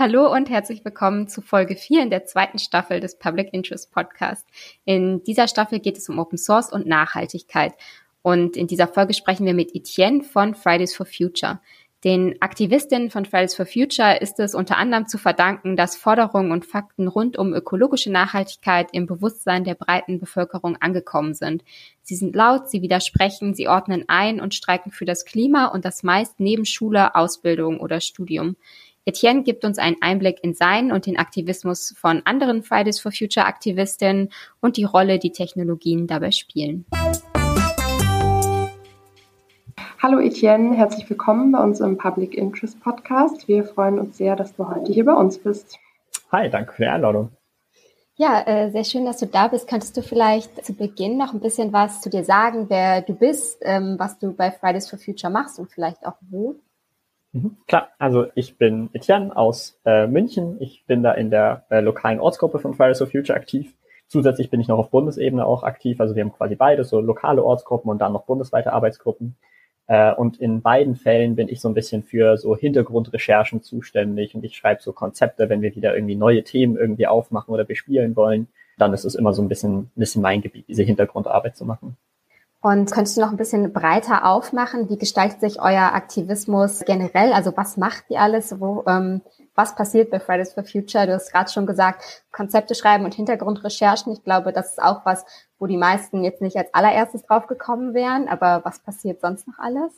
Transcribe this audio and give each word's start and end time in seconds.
Hallo 0.00 0.32
und 0.32 0.48
herzlich 0.48 0.82
willkommen 0.82 1.28
zu 1.28 1.42
Folge 1.42 1.76
4 1.76 2.04
in 2.04 2.08
der 2.08 2.24
zweiten 2.24 2.58
Staffel 2.58 3.00
des 3.00 3.18
Public 3.18 3.52
Interest 3.52 3.92
Podcast. 3.92 4.48
In 4.86 5.22
dieser 5.24 5.46
Staffel 5.46 5.78
geht 5.78 5.98
es 5.98 6.08
um 6.08 6.18
Open 6.18 6.38
Source 6.38 6.72
und 6.72 6.86
Nachhaltigkeit. 6.86 7.74
Und 8.22 8.56
in 8.56 8.66
dieser 8.66 8.88
Folge 8.88 9.12
sprechen 9.12 9.44
wir 9.44 9.52
mit 9.52 9.74
Etienne 9.74 10.22
von 10.22 10.54
Fridays 10.54 10.96
for 10.96 11.04
Future. 11.04 11.60
Den 12.02 12.40
Aktivistinnen 12.40 13.10
von 13.10 13.26
Fridays 13.26 13.54
for 13.54 13.66
Future 13.66 14.22
ist 14.22 14.40
es 14.40 14.54
unter 14.54 14.78
anderem 14.78 15.06
zu 15.06 15.18
verdanken, 15.18 15.76
dass 15.76 15.96
Forderungen 15.96 16.50
und 16.50 16.64
Fakten 16.64 17.06
rund 17.06 17.36
um 17.36 17.52
ökologische 17.52 18.10
Nachhaltigkeit 18.10 18.88
im 18.92 19.04
Bewusstsein 19.04 19.64
der 19.64 19.74
breiten 19.74 20.18
Bevölkerung 20.18 20.78
angekommen 20.80 21.34
sind. 21.34 21.62
Sie 22.00 22.16
sind 22.16 22.34
laut, 22.34 22.70
sie 22.70 22.80
widersprechen, 22.80 23.52
sie 23.52 23.68
ordnen 23.68 24.06
ein 24.08 24.40
und 24.40 24.54
streiken 24.54 24.92
für 24.92 25.04
das 25.04 25.26
Klima 25.26 25.66
und 25.66 25.84
das 25.84 26.02
meist 26.02 26.40
neben 26.40 26.64
Schule, 26.64 27.14
Ausbildung 27.14 27.80
oder 27.80 28.00
Studium. 28.00 28.56
Etienne 29.10 29.42
gibt 29.42 29.64
uns 29.64 29.78
einen 29.78 29.96
Einblick 30.02 30.38
in 30.44 30.54
seinen 30.54 30.92
und 30.92 31.04
den 31.04 31.18
Aktivismus 31.18 31.92
von 31.98 32.22
anderen 32.26 32.62
Fridays 32.62 33.00
for 33.00 33.10
Future 33.10 33.44
Aktivistinnen 33.44 34.28
und 34.60 34.76
die 34.76 34.84
Rolle, 34.84 35.18
die 35.18 35.32
Technologien 35.32 36.06
dabei 36.06 36.30
spielen. 36.30 36.86
Hallo 40.00 40.20
Etienne, 40.20 40.76
herzlich 40.76 41.10
willkommen 41.10 41.50
bei 41.50 41.60
uns 41.60 41.80
im 41.80 41.98
Public 41.98 42.36
Interest 42.36 42.80
Podcast. 42.80 43.48
Wir 43.48 43.64
freuen 43.64 43.98
uns 43.98 44.16
sehr, 44.16 44.36
dass 44.36 44.54
du 44.54 44.68
heute 44.68 44.92
hier 44.92 45.04
bei 45.04 45.14
uns 45.14 45.38
bist. 45.38 45.76
Hi, 46.30 46.48
danke 46.48 46.72
für 46.72 46.84
die 46.84 46.88
Einladung. 46.88 47.30
Ja, 48.14 48.42
äh, 48.46 48.70
sehr 48.70 48.84
schön, 48.84 49.06
dass 49.06 49.18
du 49.18 49.26
da 49.26 49.48
bist. 49.48 49.66
Könntest 49.66 49.96
du 49.96 50.02
vielleicht 50.02 50.64
zu 50.64 50.72
Beginn 50.72 51.18
noch 51.18 51.34
ein 51.34 51.40
bisschen 51.40 51.72
was 51.72 52.00
zu 52.00 52.10
dir 52.10 52.22
sagen, 52.22 52.66
wer 52.68 53.02
du 53.02 53.14
bist, 53.14 53.58
ähm, 53.62 53.96
was 53.98 54.20
du 54.20 54.32
bei 54.32 54.52
Fridays 54.52 54.88
for 54.88 55.00
Future 55.00 55.32
machst 55.32 55.58
und 55.58 55.68
vielleicht 55.72 56.06
auch 56.06 56.16
wo? 56.30 56.54
Mhm, 57.32 57.56
klar, 57.66 57.90
also 57.98 58.26
ich 58.34 58.58
bin 58.58 58.90
Etienne 58.92 59.36
aus 59.36 59.78
äh, 59.84 60.06
München. 60.06 60.56
Ich 60.60 60.84
bin 60.86 61.02
da 61.02 61.12
in 61.12 61.30
der 61.30 61.64
äh, 61.70 61.80
lokalen 61.80 62.20
Ortsgruppe 62.20 62.58
von 62.58 62.74
Fridays 62.74 62.98
for 62.98 63.06
Future 63.06 63.36
aktiv. 63.36 63.74
Zusätzlich 64.08 64.50
bin 64.50 64.60
ich 64.60 64.66
noch 64.66 64.78
auf 64.78 64.90
Bundesebene 64.90 65.46
auch 65.46 65.62
aktiv. 65.62 66.00
Also 66.00 66.16
wir 66.16 66.24
haben 66.24 66.32
quasi 66.32 66.56
beide, 66.56 66.82
so 66.82 67.00
lokale 67.00 67.44
Ortsgruppen 67.44 67.90
und 67.90 68.00
dann 68.00 68.12
noch 68.12 68.24
bundesweite 68.24 68.72
Arbeitsgruppen. 68.72 69.36
Äh, 69.86 70.12
und 70.14 70.40
in 70.40 70.62
beiden 70.62 70.96
Fällen 70.96 71.36
bin 71.36 71.48
ich 71.48 71.60
so 71.60 71.68
ein 71.68 71.74
bisschen 71.74 72.02
für 72.02 72.36
so 72.36 72.56
Hintergrundrecherchen 72.56 73.62
zuständig 73.62 74.34
und 74.34 74.44
ich 74.44 74.56
schreibe 74.56 74.82
so 74.82 74.92
Konzepte, 74.92 75.48
wenn 75.48 75.62
wir 75.62 75.76
wieder 75.76 75.94
irgendwie 75.94 76.16
neue 76.16 76.42
Themen 76.42 76.76
irgendwie 76.76 77.06
aufmachen 77.06 77.54
oder 77.54 77.64
bespielen 77.64 78.16
wollen. 78.16 78.48
Dann 78.78 78.92
ist 78.92 79.04
es 79.04 79.14
immer 79.14 79.32
so 79.32 79.42
ein 79.42 79.48
bisschen, 79.48 79.78
ein 79.78 79.90
bisschen 79.94 80.22
mein 80.22 80.42
Gebiet, 80.42 80.66
diese 80.68 80.82
Hintergrundarbeit 80.82 81.56
zu 81.56 81.64
machen. 81.64 81.96
Und 82.62 82.90
könntest 82.90 83.16
du 83.16 83.22
noch 83.22 83.30
ein 83.30 83.38
bisschen 83.38 83.72
breiter 83.72 84.26
aufmachen? 84.26 84.90
Wie 84.90 84.98
gestaltet 84.98 85.40
sich 85.40 85.60
euer 85.60 85.94
Aktivismus 85.94 86.84
generell? 86.84 87.32
Also 87.32 87.56
was 87.56 87.78
macht 87.78 88.04
ihr 88.10 88.20
alles? 88.20 88.60
Wo, 88.60 88.84
ähm, 88.86 89.22
was 89.54 89.74
passiert 89.74 90.10
bei 90.10 90.20
Fridays 90.20 90.52
for 90.52 90.64
Future? 90.64 91.06
Du 91.06 91.14
hast 91.14 91.32
gerade 91.32 91.50
schon 91.50 91.64
gesagt, 91.64 92.22
Konzepte 92.32 92.74
schreiben 92.74 93.06
und 93.06 93.14
Hintergrundrecherchen. 93.14 94.12
Ich 94.12 94.24
glaube, 94.24 94.52
das 94.52 94.72
ist 94.72 94.82
auch 94.82 95.06
was, 95.06 95.24
wo 95.58 95.66
die 95.66 95.78
meisten 95.78 96.22
jetzt 96.22 96.42
nicht 96.42 96.56
als 96.56 96.72
allererstes 96.74 97.22
drauf 97.22 97.46
gekommen 97.46 97.94
wären. 97.94 98.28
Aber 98.28 98.60
was 98.62 98.78
passiert 98.80 99.22
sonst 99.22 99.48
noch 99.48 99.58
alles? 99.58 99.92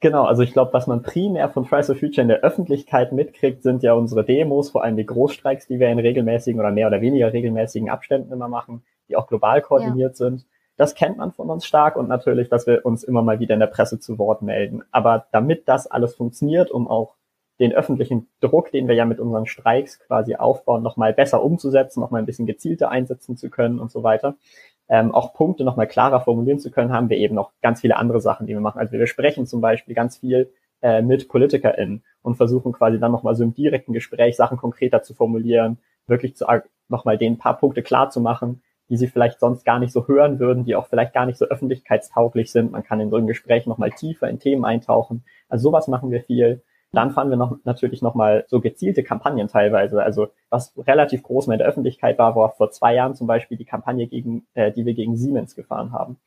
Genau, 0.00 0.24
also 0.24 0.42
ich 0.42 0.54
glaube, 0.54 0.72
was 0.72 0.86
man 0.86 1.02
primär 1.02 1.50
von 1.50 1.66
Fridays 1.66 1.86
for 1.86 1.94
Future 1.94 2.22
in 2.22 2.28
der 2.28 2.40
Öffentlichkeit 2.40 3.12
mitkriegt, 3.12 3.62
sind 3.62 3.82
ja 3.82 3.92
unsere 3.92 4.24
Demos, 4.24 4.70
vor 4.70 4.82
allem 4.82 4.96
die 4.96 5.06
Großstreiks, 5.06 5.68
die 5.68 5.78
wir 5.78 5.90
in 5.90 5.98
regelmäßigen 5.98 6.58
oder 6.58 6.72
mehr 6.72 6.88
oder 6.88 7.02
weniger 7.02 7.32
regelmäßigen 7.32 7.90
Abständen 7.90 8.32
immer 8.32 8.48
machen, 8.48 8.82
die 9.08 9.16
auch 9.16 9.28
global 9.28 9.60
koordiniert 9.60 10.12
ja. 10.12 10.16
sind. 10.16 10.46
Das 10.82 10.96
kennt 10.96 11.16
man 11.16 11.30
von 11.30 11.48
uns 11.48 11.64
stark 11.64 11.94
und 11.94 12.08
natürlich, 12.08 12.48
dass 12.48 12.66
wir 12.66 12.84
uns 12.84 13.04
immer 13.04 13.22
mal 13.22 13.38
wieder 13.38 13.54
in 13.54 13.60
der 13.60 13.68
Presse 13.68 14.00
zu 14.00 14.18
Wort 14.18 14.42
melden. 14.42 14.82
Aber 14.90 15.26
damit 15.30 15.68
das 15.68 15.86
alles 15.86 16.16
funktioniert, 16.16 16.72
um 16.72 16.88
auch 16.88 17.14
den 17.60 17.72
öffentlichen 17.72 18.26
Druck, 18.40 18.72
den 18.72 18.88
wir 18.88 18.96
ja 18.96 19.04
mit 19.04 19.20
unseren 19.20 19.46
Streiks 19.46 20.00
quasi 20.00 20.34
aufbauen, 20.34 20.82
nochmal 20.82 21.12
besser 21.12 21.44
umzusetzen, 21.44 22.00
nochmal 22.00 22.20
ein 22.20 22.26
bisschen 22.26 22.46
gezielter 22.46 22.90
einsetzen 22.90 23.36
zu 23.36 23.48
können 23.48 23.78
und 23.78 23.92
so 23.92 24.02
weiter. 24.02 24.34
Ähm, 24.88 25.14
auch 25.14 25.34
Punkte 25.34 25.62
nochmal 25.62 25.86
klarer 25.86 26.20
formulieren 26.20 26.58
zu 26.58 26.72
können, 26.72 26.92
haben 26.92 27.10
wir 27.10 27.16
eben 27.16 27.36
noch 27.36 27.52
ganz 27.62 27.80
viele 27.80 27.94
andere 27.96 28.20
Sachen, 28.20 28.48
die 28.48 28.52
wir 28.52 28.60
machen. 28.60 28.80
Also 28.80 28.90
wir 28.90 29.06
sprechen 29.06 29.46
zum 29.46 29.60
Beispiel 29.60 29.94
ganz 29.94 30.16
viel 30.16 30.52
äh, 30.80 31.00
mit 31.00 31.28
PolitikerInnen 31.28 32.02
und 32.22 32.34
versuchen 32.34 32.72
quasi 32.72 32.98
dann 32.98 33.12
nochmal 33.12 33.36
so 33.36 33.44
im 33.44 33.54
direkten 33.54 33.92
Gespräch 33.92 34.34
Sachen 34.34 34.56
konkreter 34.58 35.04
zu 35.04 35.14
formulieren, 35.14 35.78
wirklich 36.08 36.34
zu 36.34 36.44
nochmal 36.88 37.18
den 37.18 37.38
paar 37.38 37.56
Punkte 37.56 37.84
klar 37.84 38.10
zu 38.10 38.20
machen, 38.20 38.62
die 38.92 38.98
sie 38.98 39.08
vielleicht 39.08 39.40
sonst 39.40 39.64
gar 39.64 39.78
nicht 39.78 39.90
so 39.90 40.06
hören 40.06 40.38
würden, 40.38 40.64
die 40.64 40.76
auch 40.76 40.86
vielleicht 40.86 41.14
gar 41.14 41.24
nicht 41.24 41.38
so 41.38 41.46
öffentlichkeitstauglich 41.46 42.52
sind. 42.52 42.72
Man 42.72 42.82
kann 42.82 43.00
in 43.00 43.08
so 43.08 43.16
einem 43.16 43.26
Gespräch 43.26 43.66
nochmal 43.66 43.90
tiefer 43.90 44.28
in 44.28 44.38
Themen 44.38 44.66
eintauchen. 44.66 45.24
Also 45.48 45.70
sowas 45.70 45.88
machen 45.88 46.10
wir 46.10 46.20
viel. 46.20 46.62
Dann 46.92 47.10
fahren 47.10 47.30
wir 47.30 47.38
noch, 47.38 47.56
natürlich 47.64 48.02
nochmal 48.02 48.44
so 48.48 48.60
gezielte 48.60 49.02
Kampagnen 49.02 49.48
teilweise. 49.48 50.02
Also 50.02 50.28
was 50.50 50.74
relativ 50.76 51.22
groß 51.22 51.48
in 51.48 51.56
der 51.56 51.66
Öffentlichkeit 51.66 52.18
war, 52.18 52.36
war 52.36 52.50
vor 52.50 52.70
zwei 52.70 52.94
Jahren 52.94 53.14
zum 53.14 53.26
Beispiel 53.26 53.56
die 53.56 53.64
Kampagne 53.64 54.06
gegen, 54.08 54.46
äh, 54.52 54.70
die 54.72 54.84
wir 54.84 54.92
gegen 54.92 55.16
Siemens 55.16 55.56
gefahren 55.56 55.92
haben. 55.92 56.18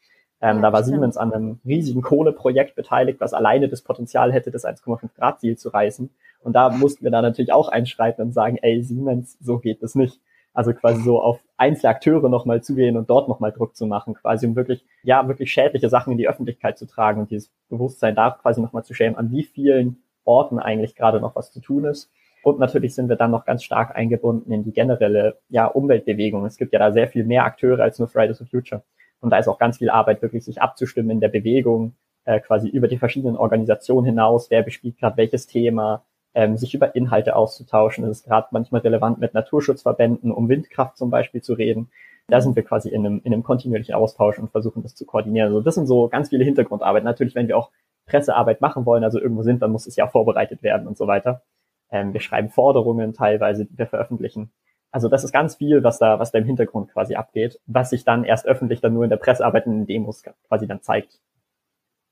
Ähm, 0.42 0.56
ja, 0.56 0.62
da 0.64 0.74
war 0.74 0.82
stimmt. 0.82 0.96
Siemens 0.96 1.18
an 1.18 1.34
einem 1.34 1.60
riesigen 1.68 2.02
Kohleprojekt 2.02 2.76
beteiligt, 2.76 3.20
was 3.20 3.36
alleine 3.36 3.70
das 3.70 3.84
Potenzial 3.84 4.34
hätte, 4.34 4.50
das 4.50 4.66
1,5 4.66 5.14
Grad 5.16 5.40
Ziel 5.40 5.56
zu 5.56 5.70
reißen. 5.70 6.10
Und 6.40 6.54
da 6.54 6.72
mussten 6.72 7.04
wir 7.04 7.12
dann 7.12 7.22
natürlich 7.24 7.52
auch 7.52 7.70
einschreiten 7.70 8.24
und 8.24 8.32
sagen, 8.34 8.58
ey, 8.60 8.82
Siemens, 8.82 9.38
so 9.40 9.60
geht 9.60 9.84
das 9.84 9.94
nicht. 9.94 10.20
Also 10.56 10.74
quasi 10.74 11.04
so 11.04 11.22
auf 11.22 11.40
einzelne 11.58 11.92
Akteure 11.92 12.30
nochmal 12.30 12.64
zugehen 12.64 12.98
und 12.98 13.10
dort 13.10 13.30
nochmal 13.30 13.52
Druck 13.52 13.76
zu 13.76 13.86
machen, 13.86 14.16
quasi 14.16 14.48
um 14.48 14.56
wirklich, 14.56 14.86
ja, 15.04 15.28
wirklich 15.28 15.52
schädliche 15.52 15.90
Sachen 15.90 16.12
in 16.12 16.18
die 16.18 16.28
Öffentlichkeit 16.28 16.78
zu 16.78 16.88
tragen 16.88 17.22
und 17.22 17.30
dieses 17.30 17.52
Bewusstsein 17.70 18.16
da 18.16 18.32
quasi 18.32 18.62
nochmal 18.62 18.84
zu 18.84 18.94
schämen, 18.94 19.18
an 19.18 19.32
wie 19.32 19.44
vielen 19.44 20.02
Orten 20.24 20.58
eigentlich 20.58 20.96
gerade 20.96 21.20
noch 21.20 21.36
was 21.36 21.52
zu 21.52 21.62
tun 21.62 21.86
ist. 21.86 22.10
Und 22.44 22.60
natürlich 22.60 22.96
sind 22.96 23.10
wir 23.10 23.16
dann 23.16 23.32
noch 23.32 23.46
ganz 23.46 23.64
stark 23.64 23.96
eingebunden 23.96 24.52
in 24.52 24.64
die 24.64 24.72
generelle 24.72 25.40
ja, 25.50 25.66
Umweltbewegung. 25.66 26.46
Es 26.46 26.58
gibt 26.58 26.74
ja 26.74 26.80
da 26.80 26.92
sehr 26.92 27.08
viel 27.08 27.26
mehr 27.26 27.44
Akteure 27.44 27.82
als 27.82 28.00
nur 28.00 28.08
Fridays 28.08 28.38
for 28.38 28.48
Future. 28.48 28.84
Und 29.20 29.32
da 29.32 29.38
ist 29.38 29.48
auch 29.48 29.58
ganz 29.58 29.80
viel 29.80 29.90
Arbeit, 29.90 30.22
wirklich 30.22 30.46
sich 30.46 30.62
abzustimmen 30.62 31.10
in 31.10 31.20
der 31.20 31.30
Bewegung, 31.30 31.96
äh, 32.26 32.40
quasi 32.40 32.70
über 32.70 32.88
die 32.88 32.98
verschiedenen 32.98 33.38
Organisationen 33.38 34.06
hinaus, 34.06 34.52
wer 34.52 34.62
bespielt 34.62 34.98
gerade 35.00 35.18
welches 35.18 35.48
Thema, 35.48 36.06
ähm, 36.36 36.58
sich 36.58 36.74
über 36.74 36.96
Inhalte 36.96 37.36
auszutauschen. 37.36 38.04
Es 38.04 38.20
ist 38.20 38.26
gerade 38.26 38.48
manchmal 38.52 38.82
relevant, 38.82 39.20
mit 39.20 39.34
Naturschutzverbänden 39.34 40.32
um 40.32 40.50
Windkraft 40.50 40.98
zum 40.98 41.10
Beispiel 41.10 41.42
zu 41.42 41.54
reden. 41.54 41.90
Da 42.28 42.42
sind 42.42 42.56
wir 42.56 42.64
quasi 42.64 42.90
in 42.90 43.06
einem, 43.06 43.22
in 43.24 43.34
einem 43.34 43.44
kontinuierlichen 43.44 43.96
Austausch 43.96 44.38
und 44.38 44.52
versuchen 44.52 44.84
das 44.84 44.96
zu 44.96 45.06
koordinieren. 45.06 45.48
Also 45.48 45.62
das 45.62 45.76
sind 45.76 45.88
so 45.88 46.10
ganz 46.10 46.30
viele 46.30 46.44
Hintergrundarbeit. 46.44 47.04
Natürlich, 47.04 47.36
wenn 47.36 47.48
wir 47.48 47.58
auch 47.58 47.72
Pressearbeit 48.06 48.62
machen 48.62 48.86
wollen, 48.86 49.04
also 49.04 49.20
irgendwo 49.20 49.44
sind, 49.44 49.62
dann 49.62 49.72
muss 49.72 49.88
es 49.88 49.96
ja 49.96 50.08
vorbereitet 50.08 50.62
werden 50.62 50.88
und 50.88 50.98
so 50.98 51.08
weiter. 51.08 51.42
Ähm, 51.90 52.14
wir 52.14 52.20
schreiben 52.20 52.50
Forderungen 52.50 53.14
teilweise, 53.14 53.66
die 53.66 53.78
wir 53.78 53.88
veröffentlichen. 53.88 54.52
Also 54.92 55.10
das 55.10 55.24
ist 55.24 55.32
ganz 55.32 55.56
viel, 55.56 55.84
was 55.84 56.00
da, 56.00 56.20
was 56.20 56.32
da 56.32 56.40
im 56.40 56.46
Hintergrund 56.46 56.92
quasi 56.92 57.16
abgeht, 57.16 57.60
was 57.66 57.90
sich 57.90 58.06
dann 58.06 58.24
erst 58.24 58.46
öffentlich 58.46 58.82
dann 58.82 58.94
nur 58.94 59.04
in 59.04 59.10
der 59.10 59.18
Pressearbeit 59.18 59.66
in 59.66 59.74
den 59.74 59.86
Demos 59.86 60.24
quasi 60.48 60.68
dann 60.68 60.82
zeigt. 60.82 61.20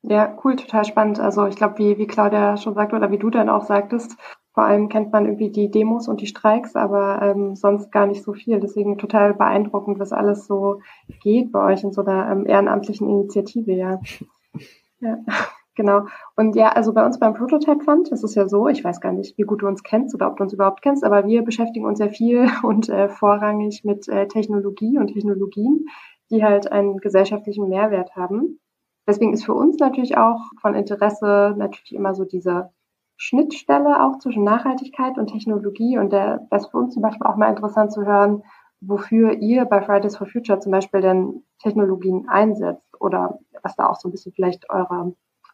Ja, 0.03 0.37
cool, 0.43 0.57
total 0.57 0.83
spannend. 0.83 1.19
Also 1.19 1.45
ich 1.47 1.55
glaube, 1.55 1.77
wie, 1.77 1.97
wie 1.97 2.07
Claudia 2.07 2.57
schon 2.57 2.73
sagte 2.73 2.95
oder 2.97 3.09
wie 3.09 3.17
du 3.17 3.29
dann 3.29 3.49
auch 3.49 3.63
sagtest, 3.63 4.17
vor 4.53 4.65
allem 4.65 4.89
kennt 4.89 5.13
man 5.13 5.25
irgendwie 5.25 5.49
die 5.49 5.71
Demos 5.71 6.07
und 6.09 6.19
die 6.19 6.27
Streiks, 6.27 6.75
aber 6.75 7.21
ähm, 7.21 7.55
sonst 7.55 7.91
gar 7.91 8.05
nicht 8.05 8.21
so 8.21 8.33
viel. 8.33 8.59
Deswegen 8.59 8.97
total 8.97 9.33
beeindruckend, 9.33 9.99
was 9.99 10.11
alles 10.11 10.45
so 10.45 10.81
geht 11.21 11.51
bei 11.53 11.71
euch 11.71 11.83
in 11.83 11.93
so 11.93 12.03
einer 12.03 12.29
ähm, 12.29 12.45
ehrenamtlichen 12.45 13.09
Initiative, 13.09 13.71
ja. 13.71 13.99
ja. 14.99 15.17
Genau. 15.75 16.05
Und 16.35 16.55
ja, 16.55 16.69
also 16.69 16.93
bei 16.93 17.03
uns 17.03 17.17
beim 17.17 17.33
Prototype 17.33 17.83
Fund 17.83 18.11
ist 18.11 18.23
es 18.23 18.35
ja 18.35 18.47
so, 18.47 18.67
ich 18.67 18.83
weiß 18.83 19.01
gar 19.01 19.11
nicht, 19.11 19.35
wie 19.39 19.41
gut 19.41 19.63
du 19.63 19.67
uns 19.67 19.81
kennst 19.81 20.13
oder 20.13 20.27
ob 20.27 20.37
du 20.37 20.43
uns 20.43 20.53
überhaupt 20.53 20.83
kennst, 20.83 21.03
aber 21.03 21.25
wir 21.25 21.41
beschäftigen 21.41 21.87
uns 21.87 21.97
ja 21.97 22.09
viel 22.09 22.47
und 22.61 22.89
äh, 22.89 23.09
vorrangig 23.09 23.83
mit 23.83 24.07
äh, 24.07 24.27
Technologie 24.27 24.99
und 24.99 25.07
Technologien, 25.07 25.87
die 26.29 26.43
halt 26.43 26.71
einen 26.71 26.97
gesellschaftlichen 26.97 27.69
Mehrwert 27.69 28.15
haben. 28.15 28.59
Deswegen 29.07 29.33
ist 29.33 29.45
für 29.45 29.53
uns 29.53 29.77
natürlich 29.79 30.17
auch 30.17 30.39
von 30.61 30.75
Interesse 30.75 31.53
natürlich 31.57 31.93
immer 31.93 32.13
so 32.15 32.23
diese 32.23 32.71
Schnittstelle 33.17 34.03
auch 34.03 34.17
zwischen 34.19 34.43
Nachhaltigkeit 34.43 35.17
und 35.17 35.27
Technologie. 35.27 35.97
Und 35.97 36.11
der, 36.11 36.47
das 36.49 36.63
ist 36.65 36.71
für 36.71 36.77
uns 36.77 36.93
zum 36.93 37.03
Beispiel 37.03 37.27
auch 37.27 37.35
mal 37.35 37.49
interessant 37.49 37.91
zu 37.91 38.05
hören, 38.05 38.43
wofür 38.81 39.33
ihr 39.33 39.65
bei 39.65 39.81
Fridays 39.81 40.17
for 40.17 40.27
Future 40.27 40.59
zum 40.59 40.71
Beispiel 40.71 41.01
denn 41.01 41.43
Technologien 41.59 42.27
einsetzt 42.27 42.89
oder 42.99 43.39
was 43.61 43.75
da 43.75 43.87
auch 43.87 43.95
so 43.95 44.07
ein 44.07 44.11
bisschen 44.11 44.33
vielleicht 44.33 44.69
eure 44.69 45.13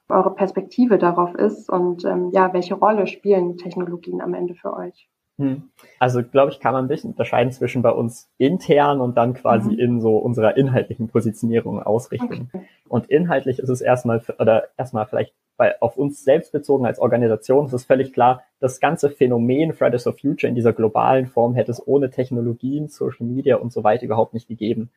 eure 0.09 0.33
Perspektive 0.33 0.97
darauf 0.97 1.35
ist 1.35 1.69
und 1.69 2.03
ähm, 2.03 2.31
ja, 2.33 2.51
welche 2.53 2.75
Rolle 2.75 3.07
spielen 3.07 3.57
Technologien 3.57 4.21
am 4.21 4.33
Ende 4.33 4.55
für 4.55 4.73
euch? 4.73 5.09
Hm. 5.39 5.63
Also 5.99 6.21
glaube 6.21 6.51
ich, 6.51 6.59
kann 6.59 6.73
man 6.73 6.85
ein 6.85 6.87
bisschen 6.87 7.11
unterscheiden 7.11 7.51
zwischen 7.51 7.81
bei 7.81 7.91
uns 7.91 8.29
intern 8.37 9.01
und 9.01 9.17
dann 9.17 9.33
quasi 9.33 9.71
mhm. 9.71 9.79
in 9.79 10.01
so 10.01 10.17
unserer 10.17 10.57
inhaltlichen 10.57 11.07
Positionierung 11.07 11.81
ausrichten. 11.81 12.49
Okay. 12.53 12.65
Und 12.87 13.09
inhaltlich 13.09 13.59
ist 13.59 13.69
es 13.69 13.81
erstmal 13.81 14.21
oder 14.37 14.67
erstmal 14.77 15.05
vielleicht 15.07 15.33
bei, 15.55 15.81
auf 15.81 15.97
uns 15.97 16.23
selbst 16.23 16.51
bezogen 16.51 16.85
als 16.85 16.99
Organisation 16.99 17.65
ist 17.65 17.73
es 17.73 17.85
völlig 17.85 18.13
klar, 18.13 18.43
das 18.59 18.79
ganze 18.79 19.09
Phänomen 19.09 19.73
Fridays 19.73 20.03
for 20.03 20.13
Future 20.13 20.49
in 20.49 20.55
dieser 20.55 20.73
globalen 20.73 21.27
Form 21.27 21.53
hätte 21.55 21.71
es 21.71 21.85
ohne 21.85 22.09
Technologien, 22.09 22.87
Social 22.87 23.25
Media 23.25 23.57
und 23.57 23.73
so 23.73 23.83
weiter 23.83 24.05
überhaupt 24.05 24.33
nicht 24.33 24.47
gegeben 24.47 24.89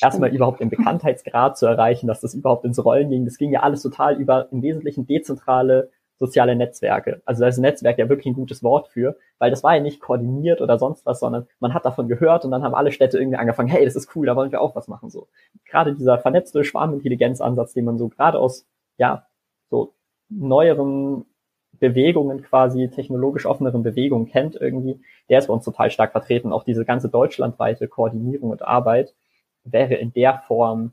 erstmal 0.00 0.34
überhaupt 0.34 0.60
den 0.60 0.68
Bekanntheitsgrad 0.68 1.56
zu 1.56 1.66
erreichen, 1.66 2.06
dass 2.06 2.20
das 2.20 2.34
überhaupt 2.34 2.64
ins 2.64 2.82
Rollen 2.84 3.08
ging. 3.08 3.24
Das 3.24 3.38
ging 3.38 3.50
ja 3.50 3.60
alles 3.60 3.82
total 3.82 4.20
über 4.20 4.48
im 4.52 4.62
Wesentlichen 4.62 5.06
dezentrale 5.06 5.90
soziale 6.18 6.56
Netzwerke. 6.56 7.22
Also 7.24 7.42
da 7.42 7.48
ist 7.48 7.58
Netzwerk 7.58 7.98
ja 7.98 8.08
wirklich 8.08 8.26
ein 8.26 8.34
gutes 8.34 8.62
Wort 8.62 8.88
für, 8.88 9.16
weil 9.38 9.50
das 9.50 9.62
war 9.62 9.74
ja 9.74 9.82
nicht 9.82 10.00
koordiniert 10.00 10.60
oder 10.60 10.78
sonst 10.78 11.04
was, 11.04 11.20
sondern 11.20 11.46
man 11.60 11.74
hat 11.74 11.84
davon 11.84 12.08
gehört 12.08 12.44
und 12.44 12.50
dann 12.50 12.62
haben 12.62 12.74
alle 12.74 12.92
Städte 12.92 13.18
irgendwie 13.18 13.38
angefangen, 13.38 13.68
hey, 13.68 13.84
das 13.84 13.96
ist 13.96 14.14
cool, 14.16 14.26
da 14.26 14.36
wollen 14.36 14.52
wir 14.52 14.60
auch 14.60 14.74
was 14.74 14.88
machen, 14.88 15.10
so. 15.10 15.28
Gerade 15.66 15.94
dieser 15.94 16.18
vernetzte 16.18 16.64
Schwarmintelligenzansatz, 16.64 17.74
den 17.74 17.84
man 17.84 17.98
so 17.98 18.08
gerade 18.08 18.38
aus, 18.38 18.66
ja, 18.96 19.26
so 19.68 19.94
neueren 20.28 21.26
Bewegungen 21.78 22.42
quasi, 22.42 22.88
technologisch 22.88 23.46
offeneren 23.46 23.82
Bewegungen 23.82 24.26
kennt 24.26 24.56
irgendwie, 24.56 25.00
der 25.28 25.38
ist 25.38 25.48
bei 25.48 25.52
uns 25.52 25.64
total 25.64 25.90
stark 25.90 26.12
vertreten. 26.12 26.52
Auch 26.52 26.64
diese 26.64 26.84
ganze 26.84 27.08
deutschlandweite 27.10 27.88
Koordinierung 27.88 28.50
und 28.50 28.62
Arbeit 28.62 29.14
wäre 29.64 29.94
in 29.94 30.12
der 30.12 30.38
Form 30.46 30.92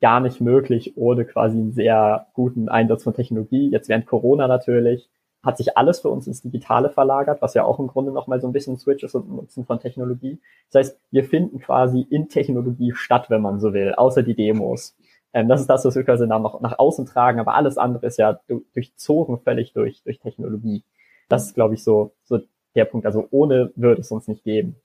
gar 0.00 0.20
nicht 0.20 0.40
möglich 0.40 0.96
ohne 0.96 1.24
quasi 1.24 1.56
einen 1.56 1.72
sehr 1.72 2.26
guten 2.34 2.68
Einsatz 2.68 3.04
von 3.04 3.14
Technologie. 3.14 3.70
Jetzt 3.70 3.88
während 3.88 4.06
Corona 4.06 4.46
natürlich 4.46 5.08
hat 5.42 5.56
sich 5.56 5.76
alles 5.76 6.00
für 6.00 6.08
uns 6.08 6.26
ins 6.26 6.42
Digitale 6.42 6.90
verlagert, 6.90 7.40
was 7.40 7.54
ja 7.54 7.64
auch 7.64 7.78
im 7.78 7.86
Grunde 7.86 8.10
nochmal 8.10 8.40
so 8.40 8.48
ein 8.48 8.52
bisschen 8.52 8.76
Switch 8.78 9.04
ist 9.04 9.14
und 9.14 9.30
Nutzen 9.30 9.64
von 9.64 9.78
Technologie. 9.78 10.40
Das 10.70 10.80
heißt, 10.80 11.00
wir 11.12 11.24
finden 11.24 11.60
quasi 11.60 12.00
in 12.00 12.28
Technologie 12.28 12.92
statt, 12.94 13.30
wenn 13.30 13.42
man 13.42 13.60
so 13.60 13.72
will, 13.72 13.94
außer 13.94 14.22
die 14.24 14.34
Demos. 14.34 14.96
Ähm, 15.32 15.48
das 15.48 15.60
ist 15.60 15.68
das, 15.68 15.84
was 15.84 15.94
wir 15.94 16.02
quasi 16.02 16.26
nach, 16.26 16.60
nach 16.60 16.78
außen 16.78 17.06
tragen, 17.06 17.38
aber 17.38 17.54
alles 17.54 17.78
andere 17.78 18.06
ist 18.06 18.18
ja 18.18 18.40
durchzogen 18.74 19.38
völlig 19.38 19.72
durch, 19.72 20.02
durch 20.02 20.18
Technologie. 20.18 20.82
Das 21.28 21.46
ist, 21.46 21.54
glaube 21.54 21.74
ich, 21.74 21.84
so, 21.84 22.12
so 22.24 22.40
der 22.74 22.84
Punkt. 22.84 23.06
Also 23.06 23.28
ohne 23.30 23.72
würde 23.76 24.00
es 24.00 24.10
uns 24.10 24.26
nicht 24.28 24.42
geben. 24.42 24.76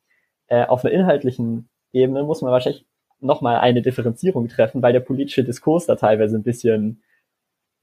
Äh, 0.47 0.65
auf 0.65 0.85
einer 0.85 0.93
inhaltlichen 0.93 1.69
Ebene 1.91 2.23
muss 2.23 2.41
man 2.41 2.51
wahrscheinlich 2.51 2.85
nochmal 3.21 3.57
eine 3.57 3.81
Differenzierung 3.81 4.47
treffen, 4.47 4.81
weil 4.81 4.93
der 4.93 4.99
politische 4.99 5.43
Diskurs 5.43 5.85
da 5.85 5.95
teilweise 5.95 6.37
ein 6.37 6.43
bisschen 6.43 7.01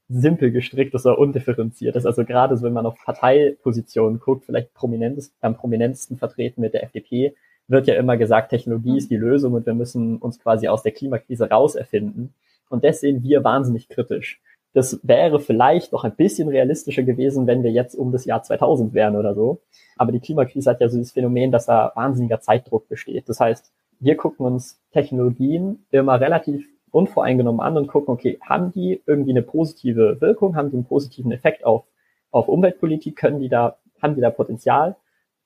simpel 0.09 0.51
gestrickt 0.51 0.93
ist 0.95 1.05
oder 1.05 1.19
undifferenziert 1.19 1.95
ist. 1.95 2.05
Also 2.05 2.25
gerade 2.25 2.57
so, 2.57 2.65
wenn 2.65 2.73
man 2.73 2.85
auf 2.85 2.95
Parteipositionen 3.03 4.19
guckt, 4.19 4.45
vielleicht 4.45 4.73
prominentes, 4.73 5.31
am 5.41 5.55
prominentesten 5.55 6.17
vertreten 6.17 6.61
mit 6.61 6.73
der 6.73 6.83
FDP, 6.83 7.35
wird 7.67 7.87
ja 7.87 7.93
immer 7.95 8.17
gesagt, 8.17 8.49
Technologie 8.49 8.97
ist 8.97 9.11
die 9.11 9.17
Lösung 9.17 9.53
und 9.53 9.67
wir 9.67 9.75
müssen 9.75 10.17
uns 10.17 10.39
quasi 10.39 10.67
aus 10.67 10.81
der 10.81 10.91
Klimakrise 10.91 11.49
raus 11.49 11.75
erfinden. 11.75 12.33
Und 12.69 12.83
das 12.83 12.99
sehen 13.01 13.23
wir 13.23 13.43
wahnsinnig 13.43 13.87
kritisch. 13.87 14.41
Das 14.73 14.99
wäre 15.03 15.39
vielleicht 15.39 15.91
noch 15.91 16.03
ein 16.03 16.15
bisschen 16.15 16.47
realistischer 16.49 17.03
gewesen, 17.03 17.47
wenn 17.47 17.63
wir 17.63 17.71
jetzt 17.71 17.95
um 17.95 18.11
das 18.11 18.25
Jahr 18.25 18.41
2000 18.41 18.93
wären 18.93 19.15
oder 19.15 19.33
so. 19.33 19.61
Aber 19.97 20.11
die 20.11 20.19
Klimakrise 20.19 20.69
hat 20.69 20.81
ja 20.81 20.89
so 20.89 20.97
dieses 20.97 21.11
Phänomen, 21.11 21.51
dass 21.51 21.65
da 21.67 21.91
wahnsinniger 21.95 22.39
Zeitdruck 22.39 22.87
besteht. 22.87 23.29
Das 23.29 23.39
heißt, 23.39 23.71
wir 23.99 24.15
gucken 24.15 24.45
uns 24.45 24.81
Technologien 24.91 25.85
immer 25.91 26.19
relativ 26.19 26.67
unvoreingenommen 26.91 27.61
an 27.61 27.77
und 27.77 27.87
gucken, 27.87 28.13
okay, 28.13 28.39
haben 28.41 28.71
die 28.71 29.01
irgendwie 29.05 29.31
eine 29.31 29.41
positive 29.41 30.19
Wirkung, 30.21 30.55
haben 30.55 30.69
die 30.69 30.77
einen 30.77 30.85
positiven 30.85 31.31
Effekt 31.31 31.65
auf, 31.65 31.83
auf 32.31 32.47
Umweltpolitik, 32.47 33.15
können 33.15 33.39
die 33.39 33.49
da, 33.49 33.77
haben 34.01 34.15
die 34.15 34.21
da 34.21 34.29
Potenzial? 34.29 34.95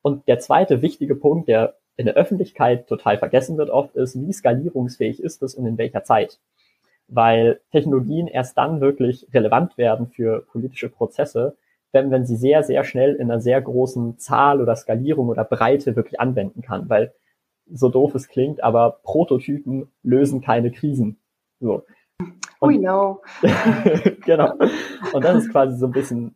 Und 0.02 0.28
der 0.28 0.40
zweite 0.40 0.82
wichtige 0.82 1.16
Punkt, 1.16 1.48
der 1.48 1.76
in 1.96 2.06
der 2.06 2.16
Öffentlichkeit 2.16 2.88
total 2.88 3.18
vergessen 3.18 3.58
wird 3.58 3.70
oft, 3.70 3.96
ist, 3.96 4.20
wie 4.20 4.32
skalierungsfähig 4.32 5.22
ist 5.22 5.44
es 5.44 5.56
und 5.56 5.66
in 5.66 5.78
welcher 5.78 6.04
Zeit? 6.04 6.40
Weil 7.08 7.60
Technologien 7.72 8.28
erst 8.28 8.58
dann 8.58 8.82
wirklich 8.82 9.28
relevant 9.34 9.78
werden 9.78 10.08
für 10.08 10.42
politische 10.42 10.90
Prozesse, 10.90 11.56
wenn, 11.92 12.10
wenn 12.10 12.26
sie 12.26 12.36
sehr, 12.36 12.64
sehr 12.64 12.84
schnell 12.84 13.16
in 13.16 13.30
einer 13.30 13.40
sehr 13.40 13.62
großen 13.62 14.18
Zahl 14.18 14.62
oder 14.62 14.76
Skalierung 14.76 15.30
oder 15.30 15.44
Breite 15.44 15.96
wirklich 15.96 16.20
anwenden 16.20 16.62
kann. 16.62 16.90
Weil 16.90 17.14
so 17.74 17.90
doof 17.90 18.16
es 18.16 18.28
klingt, 18.28 18.64
aber 18.64 19.00
Prototypen 19.04 19.92
lösen 20.04 20.42
keine 20.42 20.72
Krisen. 20.72 21.20
So. 21.60 21.84
Und, 22.60 22.76
We 22.76 22.80
know. 22.80 23.22
genau. 24.26 24.54
Und 25.14 25.24
das 25.24 25.44
ist 25.44 25.52
quasi 25.52 25.78
so 25.78 25.88
ein 25.88 25.92
bisschen 25.92 26.36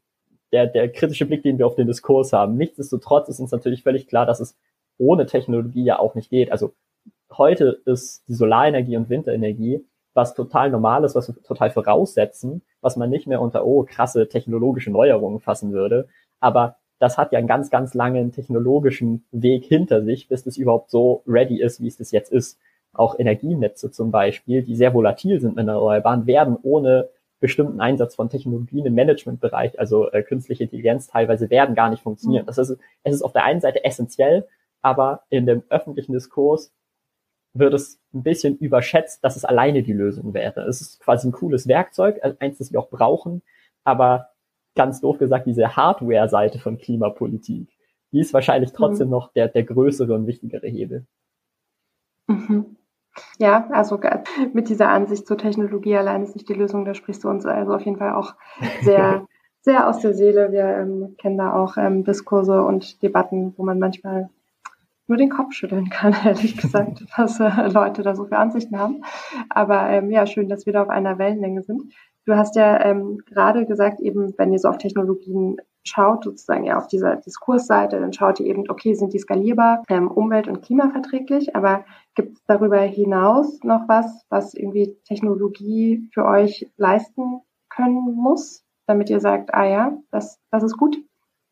der, 0.51 0.67
der 0.67 0.91
kritische 0.91 1.25
Blick, 1.25 1.43
den 1.43 1.57
wir 1.57 1.67
auf 1.67 1.75
den 1.75 1.87
Diskurs 1.87 2.33
haben. 2.33 2.57
Nichtsdestotrotz 2.57 3.29
ist 3.29 3.39
uns 3.39 3.51
natürlich 3.51 3.83
völlig 3.83 4.07
klar, 4.07 4.25
dass 4.25 4.39
es 4.39 4.57
ohne 4.97 5.25
Technologie 5.25 5.83
ja 5.83 5.99
auch 5.99 6.15
nicht 6.15 6.29
geht. 6.29 6.51
Also 6.51 6.73
heute 7.31 7.81
ist 7.85 8.27
die 8.27 8.33
Solarenergie 8.33 8.97
und 8.97 9.09
Windenergie 9.09 9.85
was 10.17 10.33
total 10.33 10.71
normal 10.71 11.03
ist, 11.03 11.15
was 11.15 11.27
wir 11.27 11.41
total 11.43 11.69
voraussetzen, 11.69 12.63
was 12.81 12.97
man 12.97 13.11
nicht 13.11 13.27
mehr 13.27 13.39
unter, 13.39 13.63
oh, 13.63 13.83
krasse 13.83 14.27
technologische 14.27 14.89
Neuerungen 14.89 15.39
fassen 15.39 15.71
würde. 15.71 16.07
Aber 16.39 16.77
das 16.99 17.17
hat 17.17 17.31
ja 17.31 17.39
einen 17.39 17.47
ganz, 17.47 17.69
ganz 17.69 17.93
langen 17.93 18.31
technologischen 18.31 19.25
Weg 19.31 19.65
hinter 19.65 20.03
sich, 20.03 20.27
bis 20.27 20.43
das 20.43 20.57
überhaupt 20.57 20.89
so 20.89 21.23
ready 21.27 21.61
ist, 21.61 21.81
wie 21.81 21.87
es 21.87 21.97
das 21.97 22.11
jetzt 22.11 22.31
ist. 22.31 22.59
Auch 22.93 23.19
Energienetze 23.19 23.91
zum 23.91 24.11
Beispiel, 24.11 24.63
die 24.63 24.75
sehr 24.75 24.93
volatil 24.93 25.39
sind 25.39 25.55
mit 25.55 25.67
Erneuerbaren, 25.67 26.25
werden 26.25 26.57
ohne 26.61 27.09
bestimmten 27.39 27.79
Einsatz 27.79 28.15
von 28.15 28.29
Technologien 28.29 28.85
im 28.85 28.95
Managementbereich, 28.95 29.79
also 29.79 30.11
äh, 30.11 30.23
künstliche 30.23 30.63
Intelligenz 30.63 31.07
teilweise, 31.07 31.49
werden 31.51 31.75
gar 31.75 31.89
nicht 31.89 32.01
funktionieren. 32.01 32.43
Mhm. 32.43 32.47
Das 32.47 32.57
ist, 32.57 32.77
es 33.03 33.15
ist 33.15 33.21
auf 33.21 33.33
der 33.33 33.43
einen 33.43 33.61
Seite 33.61 33.83
essentiell, 33.85 34.47
aber 34.81 35.23
in 35.29 35.45
dem 35.45 35.63
öffentlichen 35.69 36.13
Diskurs 36.13 36.71
wird 37.53 37.73
es 37.73 37.99
ein 38.13 38.23
bisschen 38.23 38.57
überschätzt, 38.57 39.23
dass 39.23 39.35
es 39.35 39.45
alleine 39.45 39.83
die 39.83 39.93
Lösung 39.93 40.33
wäre. 40.33 40.61
Es 40.61 40.81
ist 40.81 40.99
quasi 40.99 41.27
ein 41.27 41.31
cooles 41.31 41.67
Werkzeug, 41.67 42.17
äh, 42.21 42.33
eins, 42.39 42.57
das 42.57 42.71
wir 42.71 42.79
auch 42.79 42.89
brauchen, 42.89 43.43
aber 43.83 44.29
ganz 44.77 45.01
doof 45.01 45.17
gesagt, 45.17 45.47
diese 45.47 45.75
Hardware-Seite 45.75 46.59
von 46.59 46.77
Klimapolitik, 46.77 47.67
die 48.11 48.19
ist 48.19 48.33
wahrscheinlich 48.33 48.71
trotzdem 48.71 49.07
mhm. 49.07 49.11
noch 49.11 49.33
der, 49.33 49.49
der 49.49 49.63
größere 49.63 50.13
und 50.13 50.27
wichtigere 50.27 50.67
Hebel. 50.67 51.05
Mhm. 52.27 52.77
Ja, 53.39 53.67
also 53.71 53.99
mit 54.53 54.69
dieser 54.69 54.89
Ansicht 54.89 55.27
zur 55.27 55.37
Technologie 55.37 55.95
allein 55.95 56.23
ist 56.23 56.35
nicht 56.35 56.47
die 56.49 56.53
Lösung, 56.53 56.85
da 56.85 56.93
sprichst 56.93 57.23
du 57.23 57.29
uns 57.29 57.45
also 57.45 57.73
auf 57.73 57.81
jeden 57.81 57.97
Fall 57.97 58.13
auch 58.13 58.35
sehr, 58.81 59.27
sehr 59.61 59.89
aus 59.89 59.99
der 59.99 60.13
Seele. 60.13 60.51
Wir 60.51 60.65
ähm, 60.65 61.15
kennen 61.17 61.37
da 61.37 61.53
auch 61.53 61.77
ähm, 61.77 62.03
Diskurse 62.03 62.61
und 62.63 63.01
Debatten, 63.01 63.53
wo 63.57 63.63
man 63.63 63.79
manchmal 63.79 64.29
nur 65.07 65.17
den 65.17 65.29
Kopf 65.29 65.53
schütteln 65.53 65.89
kann, 65.89 66.15
ehrlich 66.25 66.57
gesagt, 66.57 67.05
was 67.17 67.39
äh, 67.39 67.67
Leute 67.69 68.03
da 68.03 68.15
so 68.15 68.25
für 68.25 68.37
Ansichten 68.37 68.77
haben. 68.77 69.03
Aber 69.49 69.89
ähm, 69.89 70.11
ja, 70.11 70.27
schön, 70.27 70.49
dass 70.49 70.65
wir 70.65 70.73
da 70.73 70.83
auf 70.83 70.89
einer 70.89 71.17
Wellenlänge 71.17 71.63
sind. 71.63 71.93
Du 72.27 72.35
hast 72.35 72.57
ja 72.57 72.83
ähm, 72.83 73.19
gerade 73.25 73.65
gesagt, 73.65 74.01
eben, 74.01 74.37
wenn 74.37 74.51
ihr 74.51 74.59
so 74.59 74.67
auf 74.67 74.77
Technologien 74.77 75.55
schaut, 75.85 76.25
sozusagen 76.25 76.65
ja 76.65 76.77
auf 76.77 76.87
dieser 76.87 77.15
Diskursseite, 77.15 78.01
dann 78.01 78.11
schaut 78.11 78.41
ihr 78.41 78.47
eben, 78.47 78.69
okay, 78.69 78.95
sind 78.95 79.13
die 79.13 79.19
skalierbar, 79.19 79.83
ähm, 79.87 80.11
umwelt- 80.11 80.49
und 80.49 80.61
klimaverträglich, 80.61 81.55
aber 81.55 81.85
gibt 82.15 82.35
es 82.35 82.43
darüber 82.43 82.81
hinaus 82.81 83.63
noch 83.63 83.87
was, 83.87 84.25
was 84.27 84.53
irgendwie 84.53 84.97
Technologie 85.05 86.09
für 86.13 86.25
euch 86.25 86.69
leisten 86.75 87.39
können 87.69 88.13
muss, 88.15 88.65
damit 88.87 89.09
ihr 89.09 89.21
sagt, 89.21 89.53
ah 89.53 89.65
ja, 89.65 89.97
das, 90.11 90.37
das 90.51 90.63
ist 90.63 90.77
gut? 90.77 90.97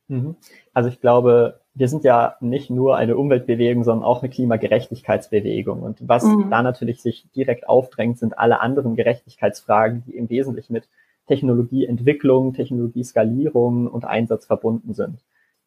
Mhm. 0.10 0.36
Also 0.74 0.90
ich 0.90 1.00
glaube, 1.00 1.62
wir 1.76 1.90
sind 1.90 2.06
ja 2.06 2.38
nicht 2.40 2.70
nur 2.70 2.96
eine 2.96 3.18
Umweltbewegung, 3.18 3.84
sondern 3.84 4.06
auch 4.06 4.22
eine 4.24 4.30
Klimagerechtigkeitsbewegung. 4.30 5.84
Und 5.84 6.00
was 6.08 6.24
mhm. 6.24 6.50
da 6.50 6.64
natürlich 6.64 7.02
sich 7.02 7.30
direkt 7.36 7.68
aufdrängt, 7.68 8.18
sind 8.18 8.40
alle 8.40 8.62
anderen 8.62 8.96
Gerechtigkeitsfragen, 8.96 10.04
die 10.08 10.16
im 10.16 10.30
Wesentlichen 10.30 10.72
mit 10.72 10.88
Technologieentwicklung, 11.28 12.54
Technologieskalierung 12.54 13.88
und 13.88 14.06
Einsatz 14.06 14.46
verbunden 14.46 14.94
sind. 14.94 15.20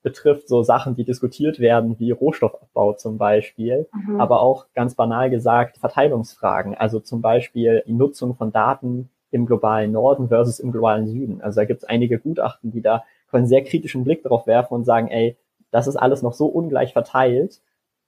Betrifft 0.03 0.49
so 0.49 0.63
Sachen, 0.63 0.95
die 0.95 1.05
diskutiert 1.05 1.59
werden, 1.59 1.99
wie 1.99 2.11
Rohstoffabbau 2.11 2.95
zum 2.95 3.19
Beispiel, 3.19 3.87
mhm. 3.93 4.19
aber 4.19 4.41
auch 4.41 4.67
ganz 4.75 4.95
banal 4.95 5.29
gesagt 5.29 5.77
Verteilungsfragen, 5.77 6.75
also 6.75 7.01
zum 7.01 7.21
Beispiel 7.21 7.83
die 7.87 7.93
Nutzung 7.93 8.35
von 8.35 8.51
Daten 8.51 9.11
im 9.31 9.45
globalen 9.45 9.93
Norden 9.93 10.29
versus 10.29 10.59
im 10.59 10.73
globalen 10.73 11.07
Süden. 11.07 11.43
Also 11.43 11.61
da 11.61 11.67
gibt 11.67 11.83
es 11.83 11.89
einige 11.89 12.19
Gutachten, 12.19 12.71
die 12.71 12.81
da 12.81 13.05
einen 13.31 13.47
sehr 13.47 13.63
kritischen 13.63 14.05
Blick 14.05 14.23
darauf 14.23 14.47
werfen 14.47 14.73
und 14.73 14.85
sagen, 14.85 15.09
ey, 15.09 15.37
das 15.71 15.87
ist 15.87 15.97
alles 15.97 16.23
noch 16.23 16.33
so 16.33 16.47
ungleich 16.47 16.93
verteilt, 16.93 17.61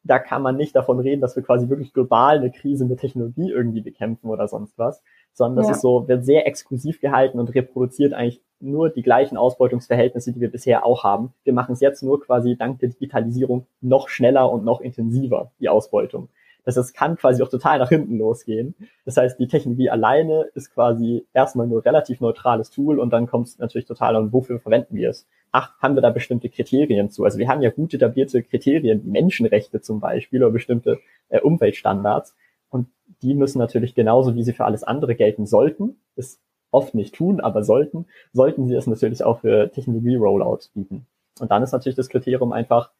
da 0.02 0.19
kann 0.19 0.43
man 0.43 0.57
nicht 0.57 0.75
davon 0.75 0.99
reden, 0.99 1.21
dass 1.21 1.37
wir 1.37 1.43
quasi 1.43 1.69
wirklich 1.69 1.93
global 1.93 2.38
eine 2.38 2.50
Krise 2.50 2.87
mit 2.87 3.00
Technologie 3.00 3.50
irgendwie 3.50 3.83
bekämpfen 3.83 4.29
oder 4.31 4.49
sonst 4.49 4.79
was, 4.79 5.02
sondern 5.33 5.57
das 5.57 5.69
ja. 5.69 5.73
ist 5.75 5.83
so, 5.83 6.09
wird 6.09 6.25
sehr 6.25 6.47
exklusiv 6.47 7.00
gehalten 7.00 7.38
und 7.38 7.55
reproduziert 7.55 8.14
eigentlich 8.14 8.40
nur 8.61 8.90
die 8.90 9.02
gleichen 9.02 9.37
Ausbeutungsverhältnisse, 9.37 10.33
die 10.33 10.40
wir 10.40 10.50
bisher 10.50 10.85
auch 10.85 11.05
haben. 11.05 11.33
Wir 11.45 11.52
machen 11.52 11.73
es 11.73 11.81
jetzt 11.81 12.02
nur 12.02 12.21
quasi 12.21 12.57
dank 12.57 12.79
der 12.81 12.90
Digitalisierung 12.90 13.67
noch 13.81 14.09
schneller 14.09 14.50
und 14.50 14.64
noch 14.64 14.81
intensiver, 14.81 15.50
die 15.61 15.69
Ausbeutung. 15.69 16.29
Das 16.64 16.76
heißt, 16.76 16.88
es 16.88 16.93
kann 16.93 17.17
quasi 17.17 17.43
auch 17.43 17.49
total 17.49 17.79
nach 17.79 17.88
hinten 17.88 18.19
losgehen. 18.19 18.75
Das 19.07 19.17
heißt, 19.17 19.38
die 19.38 19.49
Technologie 19.49 19.88
alleine 19.88 20.47
ist 20.55 20.75
quasi 20.75 21.26
erstmal 21.33 21.67
nur 21.67 21.85
relativ 21.85 22.21
neutrales 22.21 22.71
Tool 22.71 22.99
und 22.99 23.11
dann 23.11 23.26
kommt 23.26 23.49
es 23.49 23.59
natürlich 23.59 23.87
total 23.87 24.17
an, 24.17 24.33
wofür 24.33 24.61
verwenden 24.61 24.95
wir 24.95 25.11
es 25.11 25.26
ach, 25.52 25.78
haben 25.80 25.95
wir 25.95 26.02
da 26.02 26.11
bestimmte 26.11 26.49
Kriterien 26.49 27.11
zu? 27.11 27.25
Also 27.25 27.38
wir 27.38 27.49
haben 27.49 27.62
ja 27.62 27.71
gut 27.71 27.95
etablierte 27.95 28.42
Kriterien, 28.42 29.11
Menschenrechte 29.11 29.80
zum 29.80 30.00
Beispiel 30.00 30.42
oder 30.42 30.52
bestimmte 30.52 31.00
äh, 31.28 31.40
Umweltstandards. 31.40 32.35
Und 32.69 32.88
die 33.23 33.35
müssen 33.35 33.59
natürlich 33.59 33.95
genauso, 33.95 34.35
wie 34.35 34.42
sie 34.42 34.52
für 34.52 34.64
alles 34.64 34.85
andere 34.85 35.14
gelten 35.14 35.47
sollten, 35.47 35.97
es 36.16 36.40
oft 36.71 36.95
nicht 36.95 37.14
tun, 37.14 37.40
aber 37.40 37.64
sollten, 37.64 38.07
sollten 38.33 38.69
sie 38.69 38.75
es 38.75 38.87
natürlich 38.87 39.25
auch 39.25 39.40
für 39.40 39.71
Technologie-Rollout 39.73 40.71
bieten. 40.73 41.07
Und 41.40 41.50
dann 41.50 41.62
ist 41.62 41.73
natürlich 41.73 41.97
das 41.97 42.09
Kriterium 42.09 42.52
einfach, 42.52 42.92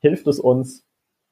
hilft 0.00 0.26
es 0.26 0.38
uns 0.38 0.86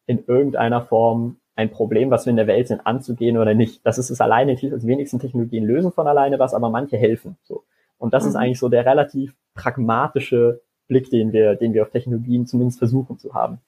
in 0.07 0.25
irgendeiner 0.27 0.83
Form 0.83 1.37
ein 1.55 1.71
Problem, 1.71 2.11
was 2.11 2.25
wir 2.25 2.31
in 2.31 2.37
der 2.37 2.47
Welt 2.47 2.69
sind, 2.69 2.87
anzugehen 2.87 3.37
oder 3.37 3.55
nicht. 3.55 3.85
Das 3.85 3.99
ist 3.99 4.11
es 4.11 4.21
alleine, 4.21 4.53
also 4.53 4.87
wenigsten 4.89 5.19
Technologien 5.19 5.65
lösen 5.65 5.93
von 5.93 6.07
alleine 6.07 6.39
was, 6.39 6.55
aber 6.55 6.71
manche 6.71 6.97
helfen. 6.97 7.37
So. 7.43 7.65
Und 7.99 8.15
das 8.15 8.25
mhm. 8.25 8.31
ist 8.31 8.37
eigentlich 8.37 8.59
so 8.59 8.71
der 8.71 8.87
relativ 8.87 9.35
pragmatische 9.55 10.63
Blick, 10.89 11.11
den 11.11 11.33
wir, 11.33 11.55
den 11.55 11.75
wir 11.75 11.83
auf 11.83 11.91
Technologien 11.91 12.47
zumindest 12.47 12.79
versuchen 12.79 13.19
zu 13.19 13.35
haben. 13.35 13.61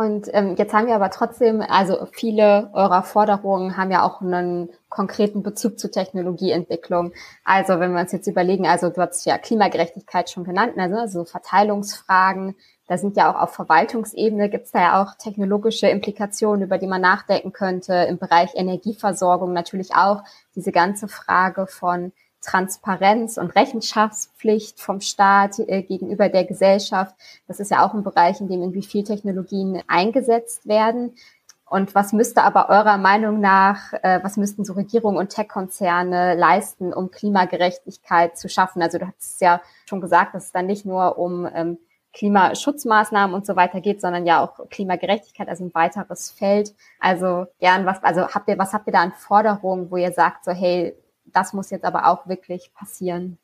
Und 0.00 0.30
ähm, 0.32 0.54
jetzt 0.56 0.72
haben 0.72 0.86
wir 0.86 0.94
aber 0.94 1.10
trotzdem, 1.10 1.60
also 1.60 2.06
viele 2.10 2.70
eurer 2.72 3.02
Forderungen 3.02 3.76
haben 3.76 3.90
ja 3.90 4.02
auch 4.02 4.22
einen 4.22 4.70
konkreten 4.88 5.42
Bezug 5.42 5.78
zur 5.78 5.90
Technologieentwicklung. 5.90 7.12
Also 7.44 7.80
wenn 7.80 7.92
wir 7.92 8.00
uns 8.00 8.12
jetzt 8.12 8.26
überlegen, 8.26 8.66
also 8.66 8.88
du 8.88 9.02
hast 9.02 9.26
ja 9.26 9.36
Klimagerechtigkeit 9.36 10.30
schon 10.30 10.44
genannt, 10.44 10.72
also, 10.78 10.96
also 10.96 11.24
Verteilungsfragen, 11.26 12.54
da 12.86 12.96
sind 12.96 13.18
ja 13.18 13.30
auch 13.30 13.42
auf 13.42 13.52
Verwaltungsebene 13.52 14.48
gibt 14.48 14.64
es 14.64 14.72
da 14.72 14.80
ja 14.80 15.02
auch 15.02 15.16
technologische 15.16 15.88
Implikationen, 15.88 16.62
über 16.62 16.78
die 16.78 16.86
man 16.86 17.02
nachdenken 17.02 17.52
könnte. 17.52 17.92
Im 18.08 18.16
Bereich 18.16 18.54
Energieversorgung 18.54 19.52
natürlich 19.52 19.94
auch 19.94 20.22
diese 20.56 20.72
ganze 20.72 21.08
Frage 21.08 21.66
von 21.66 22.12
Transparenz 22.42 23.36
und 23.36 23.54
Rechenschaftspflicht 23.54 24.80
vom 24.80 25.00
Staat 25.00 25.58
äh, 25.58 25.82
gegenüber 25.82 26.28
der 26.28 26.44
Gesellschaft. 26.44 27.14
Das 27.46 27.60
ist 27.60 27.70
ja 27.70 27.84
auch 27.84 27.94
ein 27.94 28.02
Bereich, 28.02 28.40
in 28.40 28.48
dem 28.48 28.60
irgendwie 28.60 28.82
viel 28.82 29.04
Technologien 29.04 29.82
eingesetzt 29.86 30.66
werden. 30.66 31.14
Und 31.70 31.94
was 31.94 32.12
müsste 32.12 32.42
aber 32.42 32.68
eurer 32.68 32.98
Meinung 32.98 33.40
nach, 33.40 33.92
äh, 34.02 34.18
was 34.24 34.36
müssten 34.36 34.64
so 34.64 34.72
Regierungen 34.72 35.16
und 35.16 35.28
Tech-Konzerne 35.28 36.34
leisten, 36.34 36.92
um 36.92 37.12
Klimagerechtigkeit 37.12 38.36
zu 38.36 38.48
schaffen? 38.48 38.82
Also 38.82 38.98
du 38.98 39.06
hast 39.06 39.40
ja 39.40 39.60
schon 39.88 40.00
gesagt, 40.00 40.34
dass 40.34 40.46
es 40.46 40.52
dann 40.52 40.66
nicht 40.66 40.84
nur 40.84 41.16
um 41.16 41.48
ähm, 41.54 41.78
Klimaschutzmaßnahmen 42.12 43.34
und 43.34 43.46
so 43.46 43.54
weiter 43.54 43.80
geht, 43.80 44.00
sondern 44.00 44.26
ja 44.26 44.42
auch 44.42 44.68
Klimagerechtigkeit, 44.68 45.48
also 45.48 45.64
ein 45.64 45.74
weiteres 45.74 46.32
Feld. 46.32 46.74
Also 46.98 47.46
gern 47.60 47.86
was, 47.86 48.02
also 48.02 48.26
habt 48.26 48.48
ihr, 48.48 48.58
was 48.58 48.72
habt 48.72 48.88
ihr 48.88 48.92
da 48.92 49.02
an 49.02 49.12
Forderungen, 49.12 49.92
wo 49.92 49.96
ihr 49.96 50.10
sagt, 50.10 50.44
so 50.44 50.50
hey, 50.50 50.96
das 51.34 51.52
muss 51.52 51.70
jetzt 51.70 51.84
aber 51.84 52.08
auch 52.08 52.26
wirklich 52.26 52.72
passieren. 52.74 53.38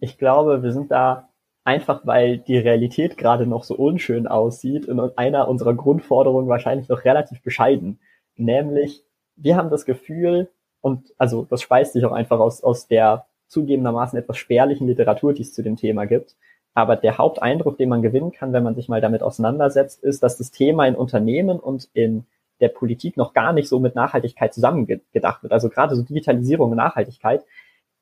Ich 0.00 0.18
glaube, 0.18 0.62
wir 0.62 0.72
sind 0.72 0.90
da 0.90 1.28
einfach, 1.64 2.06
weil 2.06 2.38
die 2.38 2.58
Realität 2.58 3.18
gerade 3.18 3.46
noch 3.46 3.64
so 3.64 3.74
unschön 3.74 4.26
aussieht 4.26 4.88
und 4.88 5.18
einer 5.18 5.48
unserer 5.48 5.74
Grundforderungen 5.74 6.48
wahrscheinlich 6.48 6.88
noch 6.88 7.04
relativ 7.04 7.42
bescheiden. 7.42 7.98
Nämlich, 8.36 9.04
wir 9.36 9.56
haben 9.56 9.70
das 9.70 9.84
Gefühl, 9.84 10.48
und 10.80 11.12
also 11.18 11.46
das 11.48 11.62
speist 11.62 11.94
sich 11.94 12.04
auch 12.04 12.12
einfach 12.12 12.38
aus, 12.38 12.62
aus 12.62 12.86
der 12.86 13.26
zugegebenermaßen 13.48 14.18
etwas 14.18 14.36
spärlichen 14.36 14.86
Literatur, 14.86 15.32
die 15.32 15.42
es 15.42 15.52
zu 15.52 15.62
dem 15.62 15.76
Thema 15.76 16.06
gibt. 16.06 16.36
Aber 16.74 16.94
der 16.94 17.18
Haupteindruck, 17.18 17.78
den 17.78 17.88
man 17.88 18.02
gewinnen 18.02 18.32
kann, 18.32 18.52
wenn 18.52 18.62
man 18.62 18.74
sich 18.74 18.88
mal 18.88 19.00
damit 19.00 19.22
auseinandersetzt, 19.22 20.04
ist, 20.04 20.22
dass 20.22 20.36
das 20.36 20.50
Thema 20.50 20.86
in 20.86 20.94
Unternehmen 20.94 21.58
und 21.58 21.88
in 21.94 22.26
der 22.60 22.68
Politik 22.68 23.16
noch 23.16 23.32
gar 23.34 23.52
nicht 23.52 23.68
so 23.68 23.80
mit 23.80 23.94
Nachhaltigkeit 23.94 24.54
zusammengedacht 24.54 25.42
wird. 25.42 25.52
Also 25.52 25.68
gerade 25.68 25.94
so 25.94 26.02
Digitalisierung 26.02 26.70
und 26.70 26.76
Nachhaltigkeit, 26.76 27.44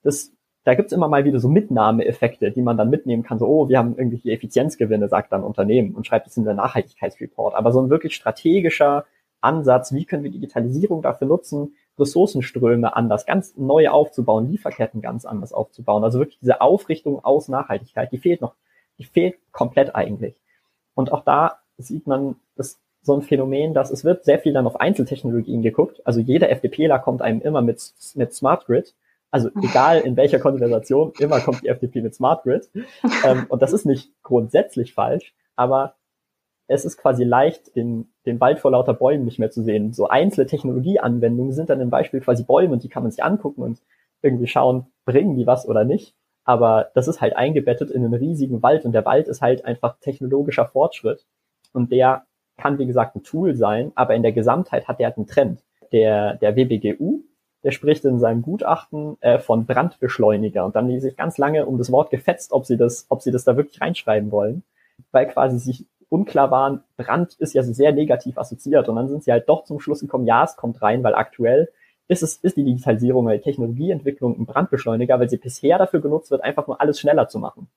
das, 0.02 0.32
da 0.64 0.74
gibt's 0.74 0.92
immer 0.92 1.08
mal 1.08 1.24
wieder 1.24 1.40
so 1.40 1.48
Mitnahmeeffekte, 1.48 2.52
die 2.52 2.62
man 2.62 2.76
dann 2.76 2.90
mitnehmen 2.90 3.22
kann. 3.22 3.38
So, 3.38 3.46
oh, 3.46 3.68
wir 3.68 3.78
haben 3.78 3.96
irgendwelche 3.96 4.30
Effizienzgewinne, 4.30 5.08
sagt 5.08 5.32
dann 5.32 5.42
Unternehmen 5.42 5.94
und 5.94 6.06
schreibt 6.06 6.26
es 6.26 6.36
in 6.36 6.44
der 6.44 6.54
Nachhaltigkeitsreport. 6.54 7.54
Aber 7.54 7.72
so 7.72 7.80
ein 7.80 7.90
wirklich 7.90 8.14
strategischer 8.14 9.04
Ansatz, 9.40 9.92
wie 9.92 10.04
können 10.04 10.24
wir 10.24 10.30
Digitalisierung 10.30 11.02
dafür 11.02 11.26
nutzen, 11.26 11.74
Ressourcenströme 11.98 12.96
anders, 12.96 13.26
ganz 13.26 13.56
neu 13.56 13.88
aufzubauen, 13.88 14.50
Lieferketten 14.50 15.00
ganz 15.00 15.24
anders 15.24 15.52
aufzubauen. 15.52 16.02
Also 16.02 16.18
wirklich 16.18 16.38
diese 16.40 16.60
Aufrichtung 16.60 17.24
aus 17.24 17.48
Nachhaltigkeit, 17.48 18.10
die 18.10 18.18
fehlt 18.18 18.40
noch, 18.40 18.54
die 18.98 19.04
fehlt 19.04 19.36
komplett 19.52 19.94
eigentlich. 19.94 20.34
Und 20.94 21.12
auch 21.12 21.24
da 21.24 21.58
sieht 21.76 22.06
man, 22.06 22.36
das 22.56 22.80
so 23.04 23.14
ein 23.14 23.22
Phänomen, 23.22 23.74
dass 23.74 23.90
es 23.90 24.02
wird 24.04 24.24
sehr 24.24 24.38
viel 24.38 24.54
dann 24.54 24.66
auf 24.66 24.80
Einzeltechnologien 24.80 25.62
geguckt. 25.62 26.00
Also 26.06 26.20
jeder 26.20 26.50
FDPler 26.50 26.98
kommt 26.98 27.20
einem 27.20 27.42
immer 27.42 27.60
mit, 27.60 27.92
mit 28.14 28.32
Smart 28.32 28.64
Grid. 28.66 28.94
Also 29.30 29.50
egal 29.62 30.00
in 30.00 30.16
welcher 30.16 30.38
Konversation, 30.38 31.12
immer 31.18 31.40
kommt 31.40 31.62
die 31.62 31.68
FDP 31.68 32.00
mit 32.00 32.14
Smart 32.14 32.42
Grid. 32.44 32.70
Ähm, 33.24 33.46
und 33.48 33.62
das 33.62 33.72
ist 33.72 33.86
nicht 33.86 34.10
grundsätzlich 34.22 34.92
falsch, 34.92 35.34
aber 35.56 35.94
es 36.66 36.84
ist 36.84 36.96
quasi 36.96 37.24
leicht, 37.24 37.74
den, 37.76 38.08
den 38.26 38.40
Wald 38.40 38.58
vor 38.58 38.70
lauter 38.70 38.94
Bäumen 38.94 39.24
nicht 39.24 39.38
mehr 39.38 39.50
zu 39.50 39.62
sehen. 39.62 39.92
So 39.92 40.08
einzelne 40.08 40.46
Technologieanwendungen 40.46 41.52
sind 41.52 41.70
dann 41.70 41.80
im 41.80 41.90
Beispiel 41.90 42.20
quasi 42.20 42.44
Bäume 42.44 42.72
und 42.72 42.82
die 42.82 42.88
kann 42.88 43.02
man 43.02 43.12
sich 43.12 43.22
angucken 43.22 43.62
und 43.62 43.80
irgendwie 44.22 44.46
schauen, 44.46 44.86
bringen 45.04 45.36
die 45.36 45.46
was 45.46 45.68
oder 45.68 45.84
nicht. 45.84 46.14
Aber 46.44 46.90
das 46.94 47.08
ist 47.08 47.20
halt 47.20 47.36
eingebettet 47.36 47.90
in 47.90 48.04
einen 48.04 48.14
riesigen 48.14 48.62
Wald 48.62 48.84
und 48.84 48.92
der 48.92 49.04
Wald 49.04 49.28
ist 49.28 49.42
halt 49.42 49.64
einfach 49.64 49.98
technologischer 50.00 50.66
Fortschritt. 50.66 51.26
Und 51.72 51.92
der 51.92 52.26
kann, 52.56 52.78
wie 52.78 52.86
gesagt, 52.86 53.16
ein 53.16 53.22
Tool 53.22 53.54
sein, 53.54 53.92
aber 53.94 54.14
in 54.14 54.22
der 54.22 54.32
Gesamtheit 54.32 54.88
hat 54.88 54.98
der 54.98 55.08
halt 55.08 55.16
einen 55.16 55.26
Trend. 55.26 55.62
Der, 55.92 56.34
der 56.34 56.56
WBGU, 56.56 57.20
der 57.62 57.70
spricht 57.70 58.04
in 58.04 58.18
seinem 58.18 58.42
Gutachten 58.42 59.16
äh, 59.20 59.38
von 59.38 59.66
Brandbeschleuniger 59.66 60.64
und 60.64 60.76
dann 60.76 60.88
die 60.88 61.00
sich 61.00 61.16
ganz 61.16 61.38
lange 61.38 61.66
um 61.66 61.78
das 61.78 61.90
Wort 61.92 62.10
gefetzt, 62.10 62.52
ob 62.52 62.66
sie 62.66 62.76
das, 62.76 63.06
ob 63.08 63.22
sie 63.22 63.30
das 63.30 63.44
da 63.44 63.56
wirklich 63.56 63.80
reinschreiben 63.80 64.30
wollen, 64.30 64.62
weil 65.12 65.26
quasi 65.26 65.58
sich 65.58 65.86
unklar 66.08 66.50
waren, 66.50 66.82
Brand 66.96 67.34
ist 67.34 67.54
ja 67.54 67.62
so 67.62 67.72
sehr 67.72 67.92
negativ 67.92 68.38
assoziiert 68.38 68.88
und 68.88 68.96
dann 68.96 69.08
sind 69.08 69.24
sie 69.24 69.32
halt 69.32 69.48
doch 69.48 69.64
zum 69.64 69.80
Schluss 69.80 70.00
gekommen, 70.00 70.26
ja, 70.26 70.44
es 70.44 70.56
kommt 70.56 70.80
rein, 70.82 71.02
weil 71.02 71.14
aktuell 71.14 71.70
ist 72.06 72.22
es, 72.22 72.36
ist 72.36 72.56
die 72.56 72.64
Digitalisierung 72.64 73.28
die 73.28 73.40
Technologieentwicklung 73.40 74.38
ein 74.38 74.46
Brandbeschleuniger, 74.46 75.18
weil 75.18 75.28
sie 75.28 75.38
bisher 75.38 75.78
dafür 75.78 76.00
genutzt 76.00 76.30
wird, 76.30 76.44
einfach 76.44 76.66
nur 76.66 76.80
alles 76.80 77.00
schneller 77.00 77.28
zu 77.28 77.38
machen. 77.38 77.68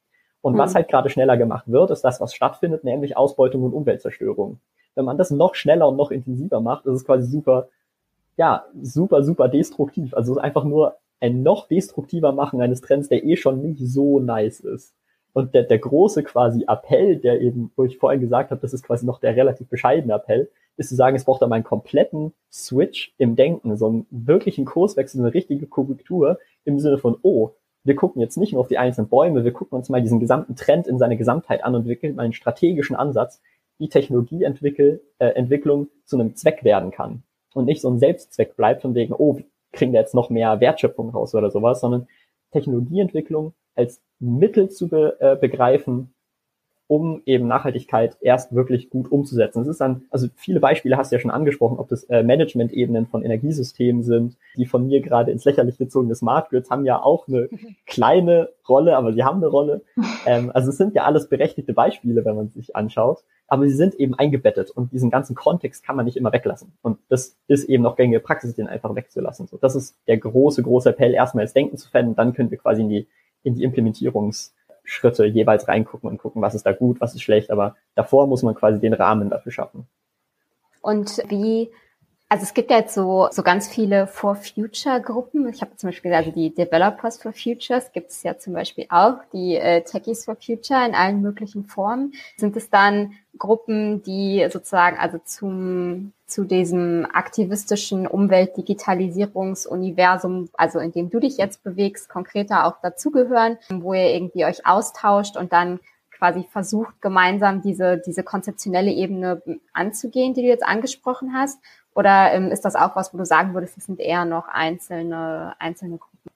Und 0.41 0.53
mhm. 0.53 0.57
was 0.57 0.75
halt 0.75 0.87
gerade 0.87 1.09
schneller 1.09 1.37
gemacht 1.37 1.65
wird, 1.67 1.91
ist 1.91 2.03
das, 2.03 2.21
was 2.21 2.33
stattfindet, 2.33 2.83
nämlich 2.83 3.17
Ausbeutung 3.17 3.63
und 3.63 3.73
Umweltzerstörung. 3.73 4.59
Wenn 4.95 5.05
man 5.05 5.17
das 5.17 5.31
noch 5.31 5.55
schneller 5.55 5.87
und 5.87 5.97
noch 5.97 6.11
intensiver 6.11 6.59
macht, 6.59 6.85
ist 6.85 6.93
es 6.93 7.05
quasi 7.05 7.27
super, 7.27 7.69
ja, 8.35 8.65
super, 8.81 9.23
super 9.23 9.47
destruktiv. 9.47 10.13
Also 10.13 10.37
einfach 10.37 10.63
nur 10.63 10.95
ein 11.19 11.43
noch 11.43 11.67
destruktiver 11.67 12.31
Machen 12.31 12.61
eines 12.61 12.81
Trends, 12.81 13.09
der 13.09 13.23
eh 13.23 13.35
schon 13.35 13.61
nicht 13.61 13.79
so 13.79 14.19
nice 14.19 14.59
ist. 14.59 14.93
Und 15.33 15.53
der, 15.53 15.63
der 15.63 15.77
große 15.77 16.23
quasi 16.23 16.65
Appell, 16.67 17.17
der 17.17 17.41
eben, 17.41 17.71
wo 17.75 17.83
ich 17.83 17.97
vorhin 17.97 18.21
gesagt 18.21 18.49
habe, 18.49 18.61
das 18.61 18.73
ist 18.73 18.83
quasi 18.83 19.05
noch 19.05 19.19
der 19.19 19.35
relativ 19.35 19.67
bescheidene 19.67 20.13
Appell, 20.13 20.49
ist 20.77 20.89
zu 20.89 20.95
sagen, 20.95 21.15
es 21.15 21.25
braucht 21.25 21.41
da 21.41 21.47
mal 21.47 21.55
einen 21.55 21.63
kompletten 21.63 22.33
Switch 22.51 23.13
im 23.17 23.35
Denken, 23.35 23.77
so 23.77 23.87
einen 23.87 24.07
wirklichen 24.09 24.65
Kurswechsel, 24.65 25.21
eine 25.21 25.33
richtige 25.33 25.67
Korrektur 25.67 26.39
im 26.65 26.79
Sinne 26.79 26.97
von, 26.97 27.17
oh, 27.21 27.51
wir 27.87 27.95
gucken 27.95 28.21
jetzt 28.21 28.37
nicht 28.37 28.51
nur 28.51 28.59
auf 28.59 28.67
die 28.67 28.77
einzelnen 28.77 29.07
Bäume, 29.07 29.45
wir 29.45 29.53
gucken 29.53 29.77
uns 29.77 29.87
mal 29.87 30.01
diesen 30.01 30.19
gesamten 30.19 30.57
Trend 30.57 30.87
in 30.87 30.99
seiner 30.99 31.15
Gesamtheit 31.15 31.63
an 31.63 31.73
und 31.73 31.81
entwickeln 31.81 32.15
mal 32.15 32.23
einen 32.23 32.33
strategischen 32.33 32.97
Ansatz, 32.97 33.41
wie 33.77 33.87
Technologieentwicklung 33.87 34.99
äh, 35.19 36.05
zu 36.05 36.19
einem 36.19 36.35
Zweck 36.35 36.65
werden 36.65 36.91
kann. 36.91 37.23
Und 37.53 37.65
nicht 37.65 37.81
so 37.81 37.89
ein 37.89 37.99
Selbstzweck 37.99 38.57
bleibt 38.57 38.81
von 38.81 38.93
wegen, 38.93 39.13
oh, 39.13 39.39
kriegen 39.71 39.93
wir 39.93 40.01
jetzt 40.01 40.15
noch 40.15 40.29
mehr 40.29 40.59
Wertschöpfung 40.59 41.11
raus 41.11 41.33
oder 41.33 41.49
sowas, 41.49 41.79
sondern 41.79 42.07
Technologieentwicklung 42.51 43.53
als 43.73 44.01
Mittel 44.19 44.69
zu 44.69 44.89
be, 44.89 45.15
äh, 45.21 45.37
begreifen, 45.37 46.13
um 46.87 47.21
eben 47.25 47.47
Nachhaltigkeit 47.47 48.17
erst 48.21 48.55
wirklich 48.55 48.89
gut 48.89 49.11
umzusetzen. 49.11 49.61
Es 49.61 49.67
ist 49.67 49.81
dann, 49.81 50.05
also 50.09 50.27
viele 50.35 50.61
Beispiele 50.61 50.95
hast 50.95 51.11
du 51.11 51.17
ja 51.17 51.19
schon 51.19 51.31
angesprochen, 51.31 51.79
ob 51.79 51.89
das 51.89 52.05
äh, 52.05 52.23
Management-Ebenen 52.23 53.07
von 53.07 53.23
Energiesystemen 53.23 54.03
sind, 54.03 54.37
die 54.55 54.65
von 54.65 54.87
mir 54.87 55.01
gerade 55.01 55.31
ins 55.31 55.43
Lächerliche 55.43 55.79
gezogene 55.85 56.15
Smart 56.15 56.49
Grids 56.49 56.69
haben 56.69 56.85
ja 56.85 57.01
auch 57.01 57.27
eine 57.27 57.49
kleine 57.85 58.49
Rolle, 58.67 58.95
aber 58.95 59.13
sie 59.13 59.23
haben 59.23 59.37
eine 59.37 59.47
Rolle. 59.47 59.81
Ähm, 60.25 60.49
also 60.53 60.69
es 60.69 60.77
sind 60.77 60.95
ja 60.95 61.03
alles 61.03 61.27
berechtigte 61.27 61.73
Beispiele, 61.73 62.23
wenn 62.23 62.37
man 62.37 62.49
sich 62.51 62.75
anschaut, 62.75 63.23
aber 63.49 63.67
sie 63.67 63.75
sind 63.75 63.95
eben 63.95 64.15
eingebettet 64.15 64.71
und 64.71 64.93
diesen 64.93 65.09
ganzen 65.09 65.35
Kontext 65.35 65.83
kann 65.83 65.97
man 65.97 66.05
nicht 66.05 66.15
immer 66.15 66.31
weglassen. 66.31 66.71
Und 66.81 66.99
das 67.09 67.37
ist 67.47 67.65
eben 67.65 67.83
noch 67.83 67.97
gängige 67.97 68.21
Praxis, 68.21 68.55
den 68.55 68.67
einfach 68.67 68.95
wegzulassen. 68.95 69.47
So, 69.47 69.57
das 69.57 69.75
ist 69.75 69.97
der 70.07 70.17
große, 70.17 70.63
große 70.63 70.89
Appell, 70.89 71.13
erstmal 71.13 71.43
das 71.43 71.53
Denken 71.53 71.77
zu 71.77 71.89
fällen, 71.89 72.15
dann 72.15 72.33
können 72.33 72.49
wir 72.49 72.57
quasi 72.57 72.81
in 72.81 72.89
die, 72.89 73.07
in 73.43 73.55
die 73.55 73.67
Implementierungs- 73.67 74.51
Schritte 74.87 75.25
jeweils 75.25 75.67
reingucken 75.67 76.09
und 76.09 76.17
gucken, 76.17 76.41
was 76.41 76.55
ist 76.55 76.65
da 76.65 76.71
gut, 76.71 77.01
was 77.01 77.13
ist 77.13 77.21
schlecht. 77.21 77.51
Aber 77.51 77.75
davor 77.93 78.25
muss 78.25 78.41
man 78.41 78.55
quasi 78.55 78.79
den 78.79 78.93
Rahmen 78.93 79.29
dafür 79.29 79.51
schaffen. 79.51 79.85
Und 80.81 81.21
wie, 81.27 81.69
also 82.29 82.43
es 82.43 82.53
gibt 82.53 82.69
ja 82.71 82.77
jetzt 82.77 82.93
so, 82.93 83.29
so 83.31 83.41
ganz 83.41 83.69
viele 83.69 84.05
For 84.07 84.35
Future 84.35 85.01
Gruppen. 85.01 85.47
Ich 85.47 85.61
habe 85.61 85.77
zum 85.77 85.87
Beispiel 85.89 86.13
also 86.13 86.31
die 86.31 86.53
Developers 86.53 87.21
for 87.21 87.31
Futures 87.31 87.93
gibt 87.93 88.11
es 88.11 88.21
ja 88.23 88.37
zum 88.37 88.51
Beispiel 88.53 88.85
auch, 88.89 89.19
die 89.31 89.55
äh, 89.55 89.81
Techies 89.83 90.25
for 90.25 90.35
Future 90.35 90.85
in 90.85 90.93
allen 90.93 91.21
möglichen 91.21 91.63
Formen. 91.65 92.11
Sind 92.35 92.57
es 92.57 92.69
dann 92.69 93.13
Gruppen, 93.37 94.03
die 94.03 94.45
sozusagen 94.51 94.97
also 94.97 95.19
zum 95.23 96.11
zu 96.25 96.43
diesem 96.43 97.07
aktivistischen 97.13 98.05
Umweltdigitalisierungsuniversum, 98.05 100.49
also 100.53 100.79
in 100.79 100.91
dem 100.91 101.09
du 101.09 101.21
dich 101.21 101.37
jetzt 101.37 101.63
bewegst, 101.63 102.09
konkreter 102.09 102.65
auch 102.65 102.81
dazugehören, 102.81 103.57
wo 103.69 103.93
ihr 103.93 104.13
irgendwie 104.13 104.43
euch 104.43 104.65
austauscht 104.65 105.37
und 105.37 105.53
dann 105.53 105.79
quasi 106.17 106.45
versucht, 106.51 107.01
gemeinsam 107.01 107.61
diese, 107.61 108.01
diese 108.05 108.23
konzeptionelle 108.23 108.91
Ebene 108.91 109.41
anzugehen, 109.71 110.33
die 110.33 110.41
du 110.41 110.47
jetzt 110.47 110.65
angesprochen 110.65 111.33
hast? 111.33 111.59
Oder 111.97 112.31
ähm, 112.31 112.51
ist 112.51 112.63
das 112.63 112.75
auch 112.75 112.95
was, 112.95 113.11
wo 113.11 113.17
du 113.17 113.25
sagen 113.25 113.55
würdest, 113.55 113.75
es 113.75 113.87
sind 113.87 113.99
eher 113.99 114.23
noch 114.23 114.47
einzelne, 114.49 115.55
einzelne 115.57 115.97
Gruppen? 115.97 116.31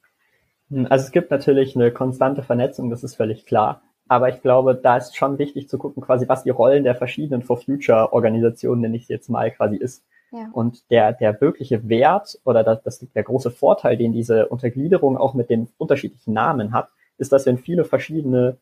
Hm, 0.71 0.87
also 0.89 1.05
es 1.05 1.11
gibt 1.11 1.29
natürlich 1.29 1.75
eine 1.75 1.91
konstante 1.91 2.41
Vernetzung, 2.41 2.89
das 2.89 3.03
ist 3.03 3.13
völlig 3.13 3.45
klar. 3.45 3.83
Aber 4.07 4.29
ich 4.29 4.41
glaube, 4.41 4.73
da 4.73 4.97
ist 4.97 5.15
schon 5.15 5.37
wichtig 5.37 5.69
zu 5.69 5.77
gucken, 5.77 6.01
quasi, 6.01 6.27
was 6.27 6.41
die 6.41 6.49
Rollen 6.49 6.83
der 6.83 6.95
verschiedenen 6.95 7.43
For 7.43 7.57
Future 7.57 8.11
Organisationen, 8.11 8.81
nenne 8.81 8.97
ich 8.97 9.05
sie 9.05 9.13
jetzt 9.13 9.29
mal, 9.29 9.51
quasi 9.51 9.75
ist. 9.75 10.03
Ja. 10.31 10.49
Und 10.51 10.89
der, 10.89 11.13
der 11.13 11.39
wirkliche 11.39 11.87
Wert 11.87 12.39
oder 12.43 12.63
das, 12.63 12.81
das, 12.81 12.99
der 13.13 13.23
große 13.23 13.51
Vorteil, 13.51 13.97
den 13.97 14.13
diese 14.13 14.47
Untergliederung 14.47 15.15
auch 15.15 15.35
mit 15.35 15.51
den 15.51 15.67
unterschiedlichen 15.77 16.33
Namen 16.33 16.73
hat, 16.73 16.89
ist, 17.19 17.31
dass 17.33 17.45
wir 17.45 17.51
in 17.51 17.59
viele 17.59 17.85
verschiedene 17.85 18.57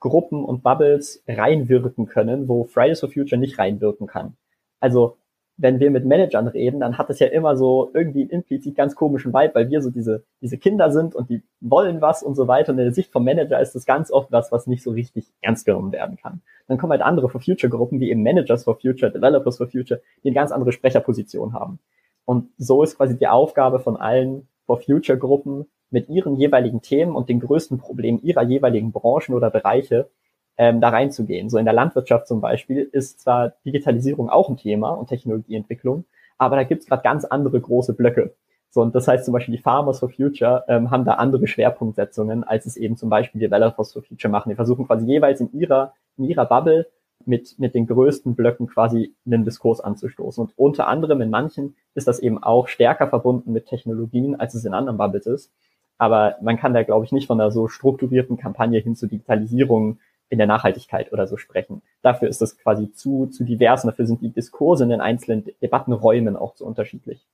Gruppen 0.00 0.44
und 0.44 0.62
Bubbles 0.62 1.22
reinwirken 1.26 2.08
können, 2.08 2.46
wo 2.46 2.64
Fridays 2.64 3.00
for 3.00 3.08
Future 3.08 3.40
nicht 3.40 3.58
reinwirken 3.58 4.06
kann. 4.06 4.36
Also 4.78 5.16
wenn 5.56 5.80
wir 5.80 5.90
mit 5.90 6.04
Managern 6.04 6.48
reden, 6.48 6.80
dann 6.80 6.98
hat 6.98 7.10
es 7.10 7.18
ja 7.18 7.28
immer 7.28 7.56
so 7.56 7.90
irgendwie 7.94 8.22
implizit 8.22 8.74
ganz 8.74 8.94
komischen 8.94 9.32
Vibe, 9.32 9.54
weil 9.54 9.70
wir 9.70 9.82
so 9.82 9.90
diese, 9.90 10.24
diese 10.40 10.58
Kinder 10.58 10.90
sind 10.90 11.14
und 11.14 11.30
die 11.30 11.42
wollen 11.60 12.00
was 12.00 12.22
und 12.22 12.34
so 12.34 12.48
weiter. 12.48 12.72
Und 12.72 12.78
in 12.78 12.86
der 12.86 12.94
Sicht 12.94 13.12
vom 13.12 13.24
Manager 13.24 13.60
ist 13.60 13.74
das 13.74 13.84
ganz 13.84 14.10
oft 14.10 14.32
was, 14.32 14.50
was 14.50 14.66
nicht 14.66 14.82
so 14.82 14.90
richtig 14.90 15.26
ernst 15.40 15.66
genommen 15.66 15.92
werden 15.92 16.16
kann. 16.16 16.40
Dann 16.68 16.78
kommen 16.78 16.92
halt 16.92 17.02
andere 17.02 17.28
for 17.28 17.40
Future 17.40 17.70
Gruppen, 17.70 18.00
wie 18.00 18.10
eben 18.10 18.22
Managers 18.22 18.64
for 18.64 18.76
Future, 18.76 19.12
Developers 19.12 19.58
for 19.58 19.68
Future, 19.68 20.00
die 20.24 20.28
eine 20.28 20.34
ganz 20.34 20.52
andere 20.52 20.72
Sprecherposition 20.72 21.52
haben. 21.52 21.78
Und 22.24 22.48
so 22.56 22.82
ist 22.82 22.96
quasi 22.96 23.16
die 23.16 23.28
Aufgabe 23.28 23.78
von 23.78 23.96
allen 23.96 24.48
for 24.66 24.80
Future 24.80 25.18
Gruppen, 25.18 25.66
mit 25.92 26.08
ihren 26.08 26.36
jeweiligen 26.36 26.80
Themen 26.80 27.14
und 27.14 27.28
den 27.28 27.38
größten 27.38 27.78
Problemen 27.78 28.20
ihrer 28.22 28.42
jeweiligen 28.42 28.92
Branchen 28.92 29.34
oder 29.34 29.50
Bereiche 29.50 30.08
ähm, 30.56 30.80
da 30.80 30.90
reinzugehen. 30.90 31.50
So 31.50 31.58
in 31.58 31.64
der 31.64 31.74
Landwirtschaft 31.74 32.26
zum 32.26 32.40
Beispiel 32.40 32.88
ist 32.92 33.20
zwar 33.20 33.54
Digitalisierung 33.64 34.30
auch 34.30 34.48
ein 34.48 34.56
Thema 34.56 34.90
und 34.90 35.08
Technologieentwicklung, 35.08 36.04
aber 36.38 36.56
da 36.56 36.64
gibt 36.64 36.82
es 36.82 36.88
gerade 36.88 37.02
ganz 37.02 37.24
andere 37.24 37.60
große 37.60 37.94
Blöcke. 37.94 38.34
So, 38.70 38.80
und 38.80 38.94
das 38.94 39.06
heißt 39.06 39.26
zum 39.26 39.32
Beispiel, 39.32 39.54
die 39.54 39.62
Farmers 39.62 40.00
for 40.00 40.08
Future 40.08 40.64
ähm, 40.66 40.90
haben 40.90 41.04
da 41.04 41.14
andere 41.14 41.46
Schwerpunktsetzungen, 41.46 42.42
als 42.42 42.64
es 42.64 42.78
eben 42.78 42.96
zum 42.96 43.10
Beispiel 43.10 43.38
Developers 43.38 43.92
for 43.92 44.02
Future 44.02 44.30
machen. 44.30 44.48
Die 44.48 44.56
versuchen 44.56 44.86
quasi 44.86 45.04
jeweils 45.04 45.40
in 45.40 45.52
ihrer, 45.52 45.92
in 46.16 46.24
ihrer 46.24 46.46
Bubble 46.46 46.86
mit, 47.26 47.58
mit 47.58 47.74
den 47.74 47.86
größten 47.86 48.34
Blöcken 48.34 48.66
quasi 48.68 49.14
einen 49.26 49.44
Diskurs 49.44 49.80
anzustoßen. 49.80 50.42
Und 50.42 50.52
unter 50.56 50.88
anderem 50.88 51.20
in 51.20 51.28
manchen 51.28 51.76
ist 51.94 52.08
das 52.08 52.18
eben 52.18 52.42
auch 52.42 52.66
stärker 52.66 53.08
verbunden 53.08 53.52
mit 53.52 53.66
Technologien, 53.66 54.40
als 54.40 54.54
es 54.54 54.64
in 54.64 54.72
anderen 54.72 54.96
Bubbles 54.96 55.26
ist. 55.26 55.52
Aber 55.98 56.36
man 56.40 56.56
kann 56.56 56.72
da, 56.72 56.82
glaube 56.82 57.04
ich, 57.04 57.12
nicht 57.12 57.26
von 57.26 57.40
einer 57.40 57.52
so 57.52 57.68
strukturierten 57.68 58.38
Kampagne 58.38 58.80
hin 58.80 58.96
zur 58.96 59.10
Digitalisierung 59.10 59.98
in 60.32 60.38
der 60.38 60.46
Nachhaltigkeit 60.46 61.12
oder 61.12 61.26
so 61.26 61.36
sprechen. 61.36 61.82
Dafür 62.00 62.26
ist 62.30 62.40
das 62.40 62.56
quasi 62.56 62.90
zu, 62.90 63.26
zu 63.26 63.44
divers 63.44 63.84
und 63.84 63.90
dafür 63.90 64.06
sind 64.06 64.22
die 64.22 64.32
Diskurse 64.32 64.84
in 64.84 64.88
den 64.88 65.02
einzelnen 65.02 65.44
Debattenräumen 65.60 66.38
auch 66.38 66.54
zu 66.54 66.64
unterschiedlich. 66.64 67.28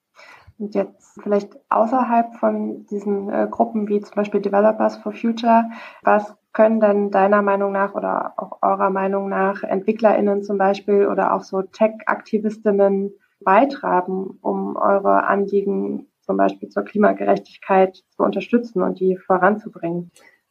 Und 0.59 0.75
jetzt 0.75 1.21
vielleicht 1.23 1.57
außerhalb 1.69 2.35
von 2.38 2.87
diesen 2.87 3.33
äh, 3.33 3.47
Gruppen 3.49 3.87
wie 3.88 4.00
zum 4.00 4.17
Beispiel 4.17 4.40
Developers 4.40 4.97
for 4.97 5.12
Future, 5.12 5.67
was 6.02 6.35
können 6.52 6.81
denn 6.81 7.12
deiner 7.12 7.40
Meinung 7.40 7.71
nach 7.71 7.95
oder 7.95 8.33
auch 8.37 8.59
eurer 8.62 8.90
Meinung 8.90 9.28
nach 9.28 9.62
EntwicklerInnen 9.62 10.43
zum 10.43 10.59
Beispiel 10.59 11.07
oder 11.07 11.35
auch 11.35 11.45
so 11.45 11.62
Tech-Aktivistinnen 11.62 13.12
beitragen, 13.38 14.38
um 14.40 14.75
eure 14.75 15.25
Anliegen 15.28 16.09
zum 16.23 16.37
Beispiel 16.37 16.69
zur 16.69 16.83
Klimagerechtigkeit 16.83 18.02
zu 18.11 18.25
unterstützen 18.25 18.83
und 18.83 18.99
die 18.99 19.17
voranzubringen? 19.17 20.11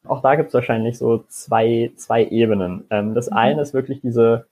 Auch 0.10 0.22
da 0.22 0.36
gibt 0.36 0.50
es 0.50 0.54
wahrscheinlich 0.54 0.98
so 0.98 1.24
zwei, 1.28 1.92
zwei 1.96 2.26
Ebenen. 2.26 2.86
Ähm, 2.90 3.14
das 3.14 3.30
mhm. 3.30 3.38
eine 3.38 3.62
ist 3.62 3.74
wirklich 3.74 4.02
diese 4.02 4.48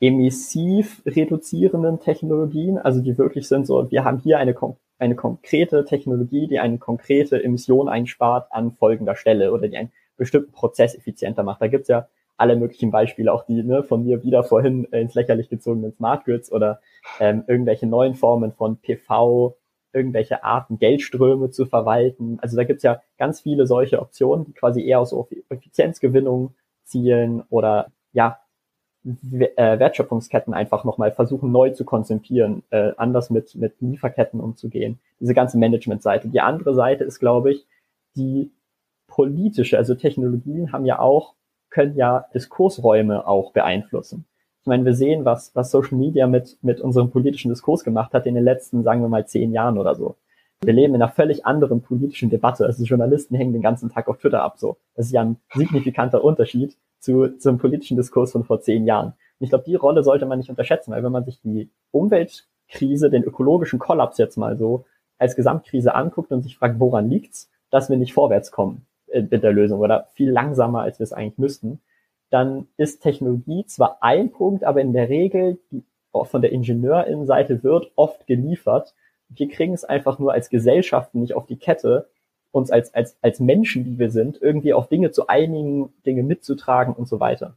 emissiv 0.00 1.02
reduzierenden 1.06 2.00
Technologien, 2.00 2.78
also 2.78 3.00
die 3.00 3.18
wirklich 3.18 3.48
sind 3.48 3.66
so, 3.66 3.90
wir 3.90 4.04
haben 4.04 4.18
hier 4.18 4.38
eine, 4.38 4.54
eine 4.98 5.14
konkrete 5.16 5.84
Technologie, 5.84 6.46
die 6.46 6.60
eine 6.60 6.78
konkrete 6.78 7.42
Emission 7.42 7.88
einspart 7.88 8.52
an 8.52 8.72
folgender 8.72 9.16
Stelle 9.16 9.52
oder 9.52 9.66
die 9.68 9.76
einen 9.76 9.92
bestimmten 10.16 10.52
Prozess 10.52 10.94
effizienter 10.94 11.42
macht. 11.42 11.60
Da 11.60 11.66
gibt's 11.68 11.88
ja 11.88 12.08
alle 12.36 12.54
möglichen 12.54 12.92
Beispiele, 12.92 13.32
auch 13.32 13.44
die 13.44 13.62
ne, 13.64 13.82
von 13.82 14.04
mir 14.04 14.22
wieder 14.22 14.44
vorhin 14.44 14.84
ins 14.84 15.14
Lächerlich 15.14 15.48
gezogenen 15.48 15.92
Smart 15.92 16.24
Grids 16.24 16.52
oder 16.52 16.80
ähm, 17.18 17.42
irgendwelche 17.48 17.86
neuen 17.86 18.14
Formen 18.14 18.52
von 18.52 18.76
PV, 18.76 19.56
irgendwelche 19.92 20.44
Arten, 20.44 20.78
Geldströme 20.78 21.50
zu 21.50 21.66
verwalten. 21.66 22.38
Also 22.40 22.56
da 22.56 22.64
gibt's 22.64 22.82
ja 22.82 23.00
ganz 23.18 23.40
viele 23.40 23.66
solche 23.66 24.00
Optionen, 24.00 24.44
die 24.44 24.52
quasi 24.52 24.84
eher 24.84 25.00
aus 25.00 25.14
Effizienzgewinnung 25.48 26.54
zielen 26.84 27.42
oder 27.50 27.90
ja, 28.12 28.38
äh, 29.04 29.78
Wertschöpfungsketten 29.78 30.54
einfach 30.54 30.84
nochmal 30.84 31.12
versuchen 31.12 31.52
neu 31.52 31.70
zu 31.70 31.84
konzipieren, 31.84 32.62
äh, 32.70 32.92
anders 32.96 33.30
mit, 33.30 33.54
mit 33.54 33.80
Lieferketten 33.80 34.40
umzugehen. 34.40 34.98
Diese 35.20 35.34
ganze 35.34 35.58
Management-Seite. 35.58 36.28
Die 36.28 36.40
andere 36.40 36.74
Seite 36.74 37.04
ist, 37.04 37.18
glaube 37.18 37.52
ich, 37.52 37.66
die 38.16 38.50
politische. 39.06 39.78
Also 39.78 39.94
Technologien 39.94 40.72
haben 40.72 40.84
ja 40.84 40.98
auch, 40.98 41.34
können 41.70 41.96
ja 41.96 42.26
Diskursräume 42.34 43.26
auch 43.26 43.52
beeinflussen. 43.52 44.24
Ich 44.68 44.70
meine, 44.70 44.84
wir 44.84 44.94
sehen, 44.94 45.24
was, 45.24 45.56
was 45.56 45.70
Social 45.70 45.96
Media 45.96 46.26
mit, 46.26 46.58
mit 46.60 46.82
unserem 46.82 47.10
politischen 47.10 47.48
Diskurs 47.48 47.84
gemacht 47.84 48.12
hat 48.12 48.26
in 48.26 48.34
den 48.34 48.44
letzten, 48.44 48.82
sagen 48.82 49.00
wir 49.00 49.08
mal, 49.08 49.26
zehn 49.26 49.50
Jahren 49.50 49.78
oder 49.78 49.94
so. 49.94 50.16
Wir 50.60 50.74
leben 50.74 50.94
in 50.94 51.00
einer 51.00 51.10
völlig 51.10 51.46
anderen 51.46 51.80
politischen 51.80 52.28
Debatte. 52.28 52.66
Also 52.66 52.84
Journalisten 52.84 53.34
hängen 53.34 53.54
den 53.54 53.62
ganzen 53.62 53.88
Tag 53.88 54.08
auf 54.08 54.18
Twitter 54.18 54.42
ab, 54.42 54.58
so. 54.58 54.76
Das 54.94 55.06
ist 55.06 55.12
ja 55.12 55.22
ein 55.22 55.38
signifikanter 55.54 56.22
Unterschied 56.22 56.76
zu, 56.98 57.38
zum 57.38 57.56
politischen 57.56 57.96
Diskurs 57.96 58.32
von 58.32 58.44
vor 58.44 58.60
zehn 58.60 58.84
Jahren. 58.84 59.14
Und 59.38 59.44
ich 59.44 59.48
glaube, 59.48 59.64
die 59.64 59.74
Rolle 59.74 60.02
sollte 60.02 60.26
man 60.26 60.36
nicht 60.38 60.50
unterschätzen, 60.50 60.92
weil 60.92 61.02
wenn 61.02 61.12
man 61.12 61.24
sich 61.24 61.40
die 61.40 61.70
Umweltkrise, 61.90 63.08
den 63.08 63.24
ökologischen 63.24 63.78
Kollaps 63.78 64.18
jetzt 64.18 64.36
mal 64.36 64.58
so 64.58 64.84
als 65.16 65.34
Gesamtkrise 65.34 65.94
anguckt 65.94 66.30
und 66.30 66.42
sich 66.42 66.58
fragt, 66.58 66.78
woran 66.78 67.08
liegt's, 67.08 67.50
dass 67.70 67.88
wir 67.88 67.96
nicht 67.96 68.12
vorwärts 68.12 68.50
kommen 68.50 68.84
mit 69.10 69.42
der 69.42 69.52
Lösung 69.52 69.80
oder 69.80 70.08
viel 70.12 70.30
langsamer, 70.30 70.82
als 70.82 70.98
wir 70.98 71.04
es 71.04 71.14
eigentlich 71.14 71.38
müssten, 71.38 71.80
dann 72.30 72.68
ist 72.76 73.02
Technologie 73.02 73.64
zwar 73.66 73.98
ein 74.02 74.30
Punkt, 74.30 74.64
aber 74.64 74.80
in 74.80 74.92
der 74.92 75.08
Regel 75.08 75.58
die, 75.70 75.84
von 76.24 76.42
der 76.42 76.52
Ingenieurinnenseite 76.52 77.62
wird 77.62 77.92
oft 77.94 78.26
geliefert. 78.26 78.94
Wir 79.28 79.48
kriegen 79.48 79.74
es 79.74 79.84
einfach 79.84 80.18
nur 80.18 80.32
als 80.32 80.50
Gesellschaften 80.50 81.20
nicht 81.20 81.34
auf 81.34 81.46
die 81.46 81.58
Kette, 81.58 82.08
uns 82.50 82.70
als, 82.70 82.94
als, 82.94 83.16
als 83.22 83.40
Menschen, 83.40 83.84
die 83.84 83.98
wir 83.98 84.10
sind, 84.10 84.40
irgendwie 84.40 84.72
auf 84.72 84.88
Dinge 84.88 85.10
zu 85.10 85.26
einigen, 85.26 85.92
Dinge 86.06 86.22
mitzutragen 86.22 86.94
und 86.94 87.06
so 87.06 87.20
weiter. 87.20 87.56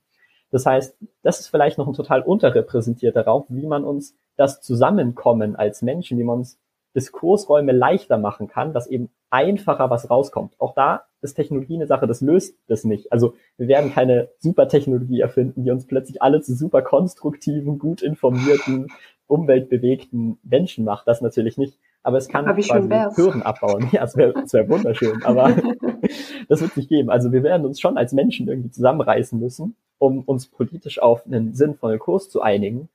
Das 0.52 0.66
heißt, 0.66 0.98
das 1.24 1.40
ist 1.40 1.48
vielleicht 1.48 1.78
noch 1.78 1.88
ein 1.88 1.94
total 1.94 2.22
unterrepräsentierter 2.22 3.26
Raum, 3.26 3.46
wie 3.48 3.66
man 3.66 3.86
uns 3.86 4.16
das 4.36 4.62
Zusammenkommen 4.62 5.56
als 5.56 5.82
Menschen, 5.82 6.20
wie 6.20 6.24
man 6.24 6.40
uns 6.40 6.60
Diskursräume 6.96 7.72
leichter 7.72 8.18
machen 8.18 8.48
kann, 8.48 8.74
dass 8.74 8.88
eben 8.88 9.10
einfacher 9.30 9.90
was 9.90 10.10
rauskommt. 10.10 10.56
Auch 10.60 10.74
da 10.74 11.06
ist 11.22 11.36
Technologie 11.36 11.76
eine 11.76 11.88
Sache, 11.88 12.08
das 12.08 12.22
löst 12.22 12.58
das 12.68 12.84
nicht. 12.84 13.12
Also 13.12 13.36
wir 13.58 13.68
werden 13.68 13.94
keine 13.94 14.30
Supertechnologie 14.40 15.22
erfinden, 15.22 15.64
die 15.64 15.72
uns 15.72 15.86
plötzlich 15.86 16.22
alle 16.22 16.42
zu 16.42 16.56
super 16.56 16.82
konstruktiven, 16.82 17.80
gut 17.80 18.02
informierten, 18.02 18.88
umweltbewegten 19.28 20.38
Menschen 20.44 20.84
macht. 20.84 21.08
Das 21.08 21.22
natürlich 21.22 21.58
nicht. 21.58 21.78
Aber 22.04 22.18
es 22.18 22.28
kann 22.28 22.46
quasi 22.46 22.90
Hürden 23.16 23.44
abbauen. 23.44 23.90
Ja, 23.92 24.04
es 24.04 24.18
wäre 24.18 24.34
wär 24.34 24.70
wunderschön, 24.70 25.24
aber 25.24 25.56
das 26.50 26.62
wird 26.62 26.76
nicht 26.76 26.90
geben. 26.90 27.10
Also 27.12 27.32
wir 27.32 27.44
werden 27.44 27.66
uns 27.66 27.80
schon 27.80 27.98
als 27.98 28.12
Menschen 28.12 28.48
irgendwie 28.48 28.72
zusammenreißen 28.72 29.40
müssen, 29.40 29.76
um 30.00 30.24
uns 30.24 30.48
politisch 30.48 31.00
auf 31.00 31.26
einen 31.26 31.54
sinnvollen 31.54 32.00
Kurs 32.00 32.30
zu 32.30 32.42
einigen. 32.42 32.90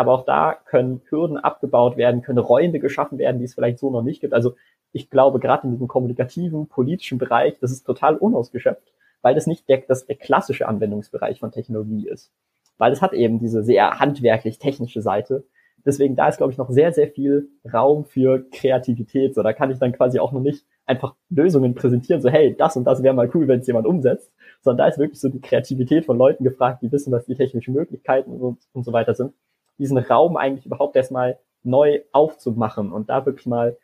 Aber 0.00 0.14
auch 0.14 0.24
da 0.24 0.56
können 0.64 1.02
Hürden 1.10 1.36
abgebaut 1.36 1.98
werden, 1.98 2.22
können 2.22 2.38
Räume 2.38 2.80
geschaffen 2.80 3.18
werden, 3.18 3.38
die 3.38 3.44
es 3.44 3.52
vielleicht 3.52 3.78
so 3.78 3.90
noch 3.90 4.00
nicht 4.00 4.22
gibt. 4.22 4.32
Also 4.32 4.54
ich 4.92 5.10
glaube, 5.10 5.40
gerade 5.40 5.64
in 5.64 5.72
diesem 5.72 5.88
kommunikativen, 5.88 6.68
politischen 6.68 7.18
Bereich, 7.18 7.58
das 7.60 7.70
ist 7.70 7.84
total 7.84 8.16
unausgeschöpft, 8.16 8.94
weil 9.20 9.34
das 9.34 9.46
nicht 9.46 9.68
der, 9.68 9.82
das 9.86 10.06
der 10.06 10.16
klassische 10.16 10.66
Anwendungsbereich 10.66 11.38
von 11.38 11.52
Technologie 11.52 12.08
ist. 12.08 12.32
Weil 12.78 12.92
es 12.92 13.02
hat 13.02 13.12
eben 13.12 13.40
diese 13.40 13.62
sehr 13.62 14.00
handwerklich-technische 14.00 15.02
Seite. 15.02 15.44
Deswegen 15.84 16.16
da 16.16 16.28
ist, 16.28 16.38
glaube 16.38 16.50
ich, 16.50 16.56
noch 16.56 16.70
sehr, 16.70 16.94
sehr 16.94 17.08
viel 17.08 17.50
Raum 17.70 18.06
für 18.06 18.48
Kreativität. 18.50 19.34
So, 19.34 19.42
da 19.42 19.52
kann 19.52 19.70
ich 19.70 19.78
dann 19.78 19.92
quasi 19.92 20.18
auch 20.18 20.32
noch 20.32 20.40
nicht 20.40 20.64
einfach 20.86 21.14
Lösungen 21.28 21.74
präsentieren, 21.74 22.22
so 22.22 22.30
hey, 22.30 22.56
das 22.56 22.74
und 22.74 22.84
das 22.84 23.02
wäre 23.02 23.14
mal 23.14 23.30
cool, 23.34 23.48
wenn 23.48 23.60
es 23.60 23.66
jemand 23.66 23.86
umsetzt, 23.86 24.32
sondern 24.62 24.86
da 24.86 24.88
ist 24.88 24.98
wirklich 24.98 25.20
so 25.20 25.28
die 25.28 25.42
Kreativität 25.42 26.06
von 26.06 26.16
Leuten 26.16 26.42
gefragt, 26.42 26.80
die 26.80 26.90
wissen, 26.90 27.12
was 27.12 27.26
die 27.26 27.34
technischen 27.34 27.74
Möglichkeiten 27.74 28.32
und, 28.40 28.60
und 28.72 28.82
so 28.82 28.94
weiter 28.94 29.14
sind 29.14 29.34
diesen 29.80 29.98
Raum 29.98 30.36
eigentlich 30.36 30.66
überhaupt 30.66 30.94
erstmal 30.94 31.38
neu 31.62 32.00
aufzumachen 32.12 32.92
und 32.92 33.10
da 33.10 33.26
wirklich 33.26 33.46
mal 33.46 33.76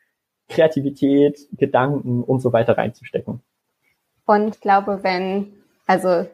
Kreativität, 0.48 1.38
Gedanken 1.52 2.22
und 2.22 2.40
so 2.40 2.52
weiter 2.52 2.78
reinzustecken. 2.78 3.40
Und 4.26 4.54
ich 4.54 4.61
glaube, 4.61 5.00
wenn, 5.02 5.54
also 5.87 6.26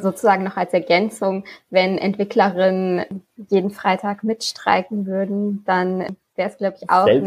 sozusagen 0.00 0.44
noch 0.44 0.56
als 0.56 0.72
Ergänzung, 0.72 1.44
wenn 1.68 1.98
Entwicklerinnen 1.98 3.22
jeden 3.36 3.70
Freitag 3.70 4.24
mitstreiken 4.24 5.06
würden, 5.06 5.62
dann 5.66 6.16
wäre 6.42 6.50
es, 6.50 6.58
glaube 6.58 6.76
ich, 6.80 6.90
auch 6.90 7.06
ein, 7.06 7.22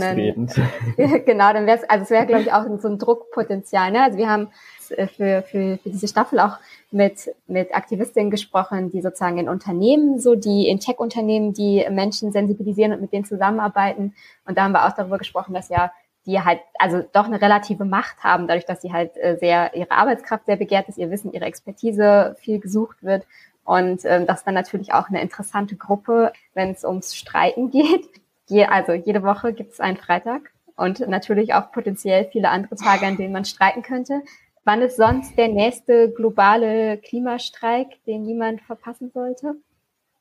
genau, 1.25 1.54
dann 1.54 1.65
wäre 1.65 1.78
es, 1.78 1.89
also 1.89 2.04
es 2.04 2.10
wäre, 2.10 2.25
glaube 2.25 2.43
ich, 2.43 2.51
auch 2.51 2.65
so 2.80 2.88
ein 2.88 2.99
Druckpotenzial. 2.99 3.91
Ne? 3.91 4.04
Also 4.04 4.17
wir 4.17 4.30
haben 4.30 4.49
für, 4.80 5.08
für, 5.08 5.41
für 5.43 5.80
diese 5.86 6.08
Staffel 6.08 6.39
auch 6.39 6.58
mit, 6.91 7.34
mit 7.47 7.73
Aktivistinnen 7.73 8.30
gesprochen, 8.30 8.89
die 8.91 9.01
sozusagen 9.01 9.38
in 9.38 9.49
Unternehmen, 9.49 10.19
so 10.19 10.36
die 10.36 10.67
in 10.67 10.80
Tech-Unternehmen, 10.80 11.54
die 11.54 11.86
Menschen 11.89 12.32
sensibilisieren 12.32 12.91
und 12.91 13.01
mit 13.01 13.13
denen 13.13 13.25
zusammenarbeiten. 13.25 14.13
Und 14.45 14.58
da 14.58 14.63
haben 14.63 14.73
wir 14.73 14.86
auch 14.86 14.93
darüber 14.93 15.17
gesprochen, 15.17 15.54
dass 15.54 15.69
ja 15.69 15.91
die 16.25 16.41
halt 16.41 16.60
also 16.80 17.04
doch 17.13 17.25
eine 17.25 17.41
relative 17.41 17.86
Macht 17.86 18.23
haben, 18.23 18.47
dadurch, 18.47 18.65
dass 18.65 18.82
sie 18.82 18.91
halt 18.91 19.15
äh, 19.17 19.38
sehr 19.39 19.75
ihre 19.75 19.91
Arbeitskraft 19.91 20.45
sehr 20.47 20.56
begehrt 20.56 20.89
ist, 20.89 20.97
ihr 20.97 21.12
Wissen, 21.12 21.32
ihre 21.32 21.45
Expertise 21.45 22.36
viel 22.39 22.60
gesucht 22.60 23.04
wird. 23.04 23.25
Und 23.63 24.06
ähm, 24.06 24.28
das 24.28 24.39
ist 24.39 24.47
dann 24.47 24.54
natürlich 24.54 24.93
auch 24.93 25.10
eine 25.10 25.21
interessante 25.21 25.75
Gruppe, 25.75 26.32
wenn 26.54 26.71
es 26.71 26.84
ums 26.84 27.15
Streiten 27.15 27.71
geht. 27.71 28.08
Je, 28.47 28.65
also 28.65 28.93
jede 28.93 29.23
Woche 29.23 29.53
gibt 29.53 29.73
es 29.73 29.79
einen 29.79 29.97
Freitag 29.97 30.51
und 30.75 30.99
natürlich 31.08 31.53
auch 31.53 31.71
potenziell 31.71 32.25
viele 32.31 32.49
andere 32.49 32.75
Tage, 32.75 33.05
an 33.05 33.17
denen 33.17 33.34
man 33.34 33.45
streiten 33.45 33.81
könnte. 33.81 34.21
Wann 34.63 34.81
ist 34.81 34.97
sonst 34.97 35.38
der 35.38 35.47
nächste 35.47 36.12
globale 36.12 36.97
Klimastreik, 36.97 38.03
den 38.05 38.23
niemand 38.23 38.62
verpassen 38.62 39.12
sollte? 39.13 39.55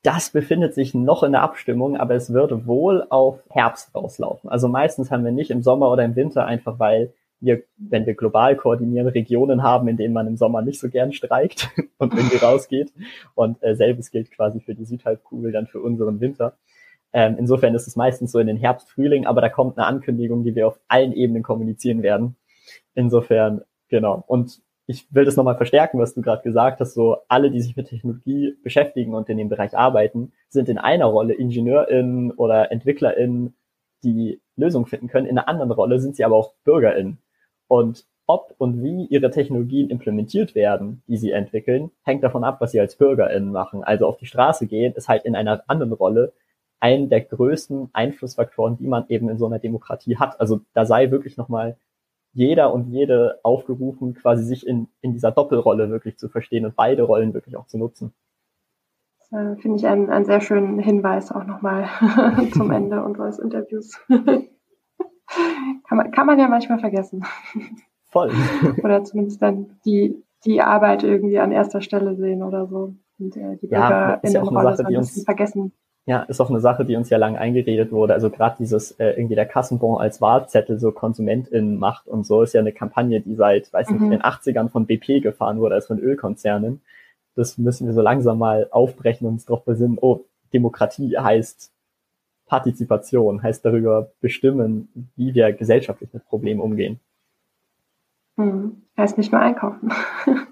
Das 0.03 0.29
befindet 0.29 0.75
sich 0.75 0.93
noch 0.93 1.23
in 1.23 1.31
der 1.31 1.41
Abstimmung, 1.41 1.97
aber 1.97 2.13
es 2.13 2.31
würde 2.31 2.67
wohl 2.67 3.07
auf 3.09 3.39
Herbst 3.49 3.93
rauslaufen. 3.95 4.49
Also 4.51 4.67
meistens 4.67 5.09
haben 5.09 5.25
wir 5.25 5.31
nicht 5.31 5.49
im 5.49 5.63
Sommer 5.63 5.89
oder 5.89 6.05
im 6.05 6.15
Winter, 6.15 6.45
einfach 6.45 6.77
weil 6.77 7.11
wir, 7.39 7.63
wenn 7.77 8.05
wir 8.05 8.13
global 8.13 8.55
koordinieren, 8.55 9.07
Regionen 9.07 9.63
haben, 9.63 9.87
in 9.87 9.97
denen 9.97 10.13
man 10.13 10.27
im 10.27 10.37
Sommer 10.37 10.61
nicht 10.61 10.79
so 10.79 10.89
gern 10.89 11.11
streikt 11.11 11.69
und 11.97 12.13
irgendwie 12.13 12.37
rausgeht. 12.37 12.93
Und 13.33 13.61
äh, 13.63 13.75
selbes 13.75 14.11
gilt 14.11 14.31
quasi 14.31 14.59
für 14.59 14.75
die 14.75 14.85
Südhalbkugel, 14.85 15.51
dann 15.51 15.67
für 15.67 15.79
unseren 15.79 16.19
Winter. 16.19 16.53
Ähm, 17.15 17.37
insofern 17.39 17.73
ist 17.75 17.87
es 17.87 17.95
meistens 17.95 18.33
so 18.33 18.39
in 18.39 18.47
den 18.47 18.57
Herbst, 18.57 18.89
Frühling, 18.89 19.25
aber 19.25 19.39
da 19.39 19.47
kommt 19.47 19.77
eine 19.77 19.87
Ankündigung, 19.87 20.43
die 20.43 20.53
wir 20.53 20.67
auf 20.67 20.81
allen 20.89 21.13
Ebenen 21.13 21.43
kommunizieren 21.43 22.03
werden. 22.03 22.35
Insofern, 22.93 23.61
genau. 23.87 24.25
Und 24.27 24.61
ich 24.85 25.07
will 25.15 25.23
das 25.23 25.37
nochmal 25.37 25.55
verstärken, 25.55 25.97
was 25.97 26.13
du 26.13 26.21
gerade 26.21 26.43
gesagt 26.43 26.81
hast. 26.81 26.93
So 26.93 27.19
alle, 27.29 27.51
die 27.51 27.61
sich 27.61 27.77
mit 27.77 27.87
Technologie 27.87 28.57
beschäftigen 28.63 29.15
und 29.15 29.29
in 29.29 29.37
dem 29.37 29.47
Bereich 29.47 29.77
arbeiten, 29.77 30.33
sind 30.49 30.67
in 30.67 30.77
einer 30.77 31.05
Rolle 31.05 31.33
IngenieurInnen 31.35 32.31
oder 32.31 32.69
EntwicklerInnen, 32.73 33.55
die 34.03 34.41
Lösungen 34.57 34.85
finden 34.85 35.07
können. 35.07 35.25
In 35.25 35.37
einer 35.37 35.47
anderen 35.47 35.71
Rolle 35.71 36.01
sind 36.01 36.17
sie 36.17 36.25
aber 36.25 36.35
auch 36.35 36.53
BürgerInnen. 36.65 37.19
Und 37.69 38.05
ob 38.27 38.55
und 38.57 38.83
wie 38.83 39.05
ihre 39.05 39.31
Technologien 39.31 39.89
implementiert 39.89 40.53
werden, 40.53 41.01
die 41.07 41.15
sie 41.15 41.31
entwickeln, 41.31 41.91
hängt 42.03 42.25
davon 42.25 42.43
ab, 42.43 42.59
was 42.59 42.73
sie 42.73 42.81
als 42.81 42.97
BürgerInnen 42.97 43.53
machen. 43.53 43.85
Also 43.85 44.05
auf 44.05 44.17
die 44.17 44.25
Straße 44.25 44.67
gehen 44.67 44.93
ist 44.95 45.07
halt 45.07 45.23
in 45.23 45.37
einer 45.37 45.63
anderen 45.67 45.93
Rolle 45.93 46.33
ein 46.85 47.09
der 47.09 47.21
größten 47.21 47.89
Einflussfaktoren, 47.93 48.77
die 48.77 48.85
man 48.85 49.05
eben 49.09 49.27
in 49.27 49.39
so 49.39 49.47
einer 49.47 49.57
Demokratie 49.57 50.17
hat. 50.17 50.39
Also 50.39 50.61
da 50.73 50.85
sei 50.85 51.09
wirklich 51.09 51.35
nochmal 51.35 51.77
jeder 52.31 52.71
und 52.71 52.91
jede 52.91 53.39
aufgerufen, 53.41 54.13
quasi 54.13 54.43
sich 54.43 54.67
in, 54.67 54.87
in 55.01 55.13
dieser 55.13 55.31
Doppelrolle 55.31 55.89
wirklich 55.89 56.19
zu 56.19 56.29
verstehen 56.29 56.63
und 56.63 56.75
beide 56.75 57.01
Rollen 57.01 57.33
wirklich 57.33 57.57
auch 57.57 57.65
zu 57.65 57.79
nutzen. 57.79 58.13
Das 59.17 59.31
äh, 59.31 59.55
finde 59.55 59.77
ich 59.77 59.87
einen, 59.87 60.11
einen 60.11 60.25
sehr 60.25 60.41
schönen 60.41 60.77
Hinweis 60.77 61.31
auch 61.31 61.45
nochmal 61.45 61.87
zum 62.53 62.69
Ende 62.79 63.03
unseres 63.03 63.39
Interviews. 63.39 63.99
kann, 64.07 64.47
man, 65.89 66.11
kann 66.11 66.27
man 66.27 66.37
ja 66.37 66.47
manchmal 66.47 66.77
vergessen. 66.77 67.23
Voll. 68.09 68.31
oder 68.83 69.03
zumindest 69.03 69.41
dann 69.41 69.79
die, 69.85 70.23
die 70.45 70.61
Arbeit 70.61 71.03
irgendwie 71.03 71.39
an 71.39 71.51
erster 71.51 71.81
Stelle 71.81 72.15
sehen 72.15 72.43
oder 72.43 72.67
so. 72.67 72.93
Und 73.17 73.35
äh, 73.37 73.57
die 73.57 73.69
ja, 73.69 74.17
Bürgerinnenrolle 74.21 74.69
ja 74.69 74.75
so 74.75 74.83
ein 74.83 74.93
bisschen 74.93 75.25
vergessen. 75.25 75.71
Ja, 76.07 76.21
ist 76.21 76.39
auch 76.39 76.51
eine 76.51 76.59
Sache, 76.59 76.85
die 76.85 76.95
uns 76.95 77.09
ja 77.09 77.17
lange 77.17 77.39
eingeredet 77.39 77.91
wurde. 77.91 78.13
Also 78.13 78.29
gerade 78.29 78.57
dieses 78.59 78.91
äh, 78.91 79.11
irgendwie 79.11 79.33
der 79.33 79.47
Kassenbon 79.47 79.99
als 79.99 80.21
Wahlzettel 80.21 80.79
so 80.79 80.91
KonsumentInnen 80.91 81.77
macht 81.77 82.07
und 82.07 82.27
so 82.27 82.43
ist 82.43 82.53
ja 82.53 82.61
eine 82.61 82.73
Kampagne, 82.73 83.21
die 83.21 83.33
seit, 83.33 83.73
weiß 83.73 83.89
nicht, 83.89 84.01
mhm. 84.01 84.11
den 84.11 84.21
80ern 84.21 84.69
von 84.69 84.85
BP 84.85 85.23
gefahren 85.23 85.59
wurde, 85.59 85.75
als 85.75 85.87
von 85.87 85.97
Ölkonzernen. 85.97 86.81
Das 87.35 87.57
müssen 87.57 87.87
wir 87.87 87.93
so 87.93 88.01
langsam 88.01 88.37
mal 88.37 88.67
aufbrechen 88.69 89.25
und 89.25 89.33
uns 89.33 89.45
darauf 89.45 89.65
besinnen, 89.65 89.97
oh, 89.99 90.25
Demokratie 90.53 91.17
heißt 91.17 91.71
Partizipation, 92.45 93.41
heißt 93.41 93.65
darüber 93.65 94.11
bestimmen, 94.21 95.09
wie 95.15 95.33
wir 95.33 95.51
gesellschaftlich 95.53 96.13
mit 96.13 96.25
Problemen 96.25 96.61
umgehen. 96.61 96.99
Mhm. 98.35 98.83
Heißt 98.95 99.17
nicht 99.17 99.31
nur 99.31 99.41
einkaufen. 99.41 99.91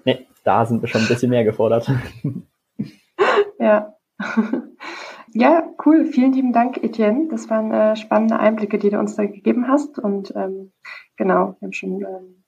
nee, 0.04 0.26
da 0.42 0.66
sind 0.66 0.82
wir 0.82 0.88
schon 0.88 1.02
ein 1.02 1.08
bisschen 1.08 1.30
mehr 1.30 1.44
gefordert. 1.44 1.88
ja. 3.58 3.94
Ja, 5.36 5.68
cool. 5.84 6.06
Vielen 6.06 6.32
lieben 6.32 6.52
Dank, 6.52 6.82
Etienne. 6.82 7.26
Das 7.28 7.50
waren 7.50 7.72
äh, 7.72 7.96
spannende 7.96 8.38
Einblicke, 8.38 8.78
die 8.78 8.90
du 8.90 9.00
uns 9.00 9.16
da 9.16 9.26
gegeben 9.26 9.66
hast. 9.66 9.98
Und 9.98 10.32
ähm, 10.36 10.70
genau, 11.16 11.56
wir 11.58 11.66
haben 11.66 11.72
schon 11.72 12.02
ähm, 12.02 12.44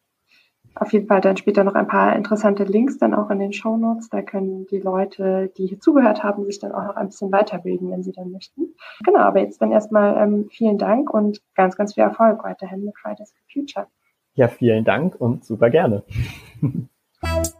auf 0.76 0.92
jeden 0.92 1.08
Fall 1.08 1.20
dann 1.20 1.36
später 1.36 1.64
noch 1.64 1.74
ein 1.74 1.88
paar 1.88 2.14
interessante 2.14 2.62
Links 2.62 2.96
dann 2.98 3.12
auch 3.12 3.28
in 3.30 3.40
den 3.40 3.52
Show 3.52 3.76
Notes. 3.76 4.08
Da 4.08 4.22
können 4.22 4.68
die 4.68 4.78
Leute, 4.78 5.52
die 5.56 5.66
hier 5.66 5.80
zugehört 5.80 6.22
haben, 6.22 6.44
sich 6.44 6.60
dann 6.60 6.70
auch 6.70 6.84
noch 6.84 6.94
ein 6.94 7.08
bisschen 7.08 7.32
weiterbilden, 7.32 7.90
wenn 7.90 8.04
sie 8.04 8.12
dann 8.12 8.30
möchten. 8.30 8.76
Genau, 9.04 9.18
aber 9.18 9.40
jetzt 9.40 9.60
dann 9.60 9.72
erstmal 9.72 10.16
ähm, 10.22 10.48
vielen 10.52 10.78
Dank 10.78 11.12
und 11.12 11.42
ganz, 11.56 11.76
ganz 11.76 11.94
viel 11.94 12.04
Erfolg 12.04 12.44
weiterhin 12.44 12.84
mit 12.84 12.96
Fridays 12.96 13.32
for 13.32 13.44
Future. 13.52 13.88
Ja, 14.34 14.46
vielen 14.46 14.84
Dank 14.84 15.20
und 15.20 15.44
super 15.44 15.70
gerne. 15.70 16.04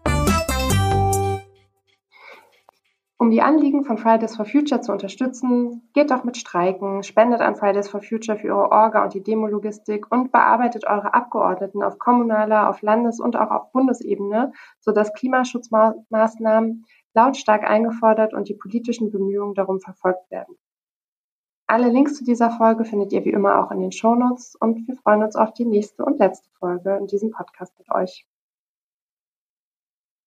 Um 3.18 3.30
die 3.30 3.40
Anliegen 3.40 3.84
von 3.84 3.96
Fridays 3.96 4.36
for 4.36 4.44
Future 4.44 4.82
zu 4.82 4.92
unterstützen, 4.92 5.88
geht 5.94 6.10
doch 6.10 6.22
mit 6.22 6.36
Streiken, 6.36 7.02
spendet 7.02 7.40
an 7.40 7.56
Fridays 7.56 7.88
for 7.88 8.02
Future 8.02 8.36
für 8.36 8.48
ihre 8.48 8.70
Orga 8.70 9.04
und 9.04 9.14
die 9.14 9.22
Demologistik 9.22 10.12
und 10.12 10.32
bearbeitet 10.32 10.86
eure 10.86 11.14
Abgeordneten 11.14 11.82
auf 11.82 11.98
kommunaler, 11.98 12.68
auf 12.68 12.82
Landes- 12.82 13.18
und 13.18 13.34
auch 13.36 13.50
auf 13.50 13.72
Bundesebene, 13.72 14.52
sodass 14.80 15.14
Klimaschutzmaßnahmen 15.14 16.84
lautstark 17.14 17.64
eingefordert 17.64 18.34
und 18.34 18.50
die 18.50 18.54
politischen 18.54 19.10
Bemühungen 19.10 19.54
darum 19.54 19.80
verfolgt 19.80 20.30
werden. 20.30 20.54
Alle 21.66 21.88
Links 21.88 22.16
zu 22.16 22.24
dieser 22.24 22.50
Folge 22.50 22.84
findet 22.84 23.12
ihr 23.12 23.24
wie 23.24 23.32
immer 23.32 23.64
auch 23.64 23.70
in 23.70 23.80
den 23.80 23.92
Shownotes 23.92 24.56
und 24.60 24.86
wir 24.86 24.94
freuen 24.94 25.22
uns 25.22 25.36
auf 25.36 25.54
die 25.54 25.64
nächste 25.64 26.04
und 26.04 26.18
letzte 26.18 26.50
Folge 26.58 26.94
in 26.96 27.06
diesem 27.06 27.30
Podcast 27.30 27.76
mit 27.78 27.90
euch. 27.90 28.26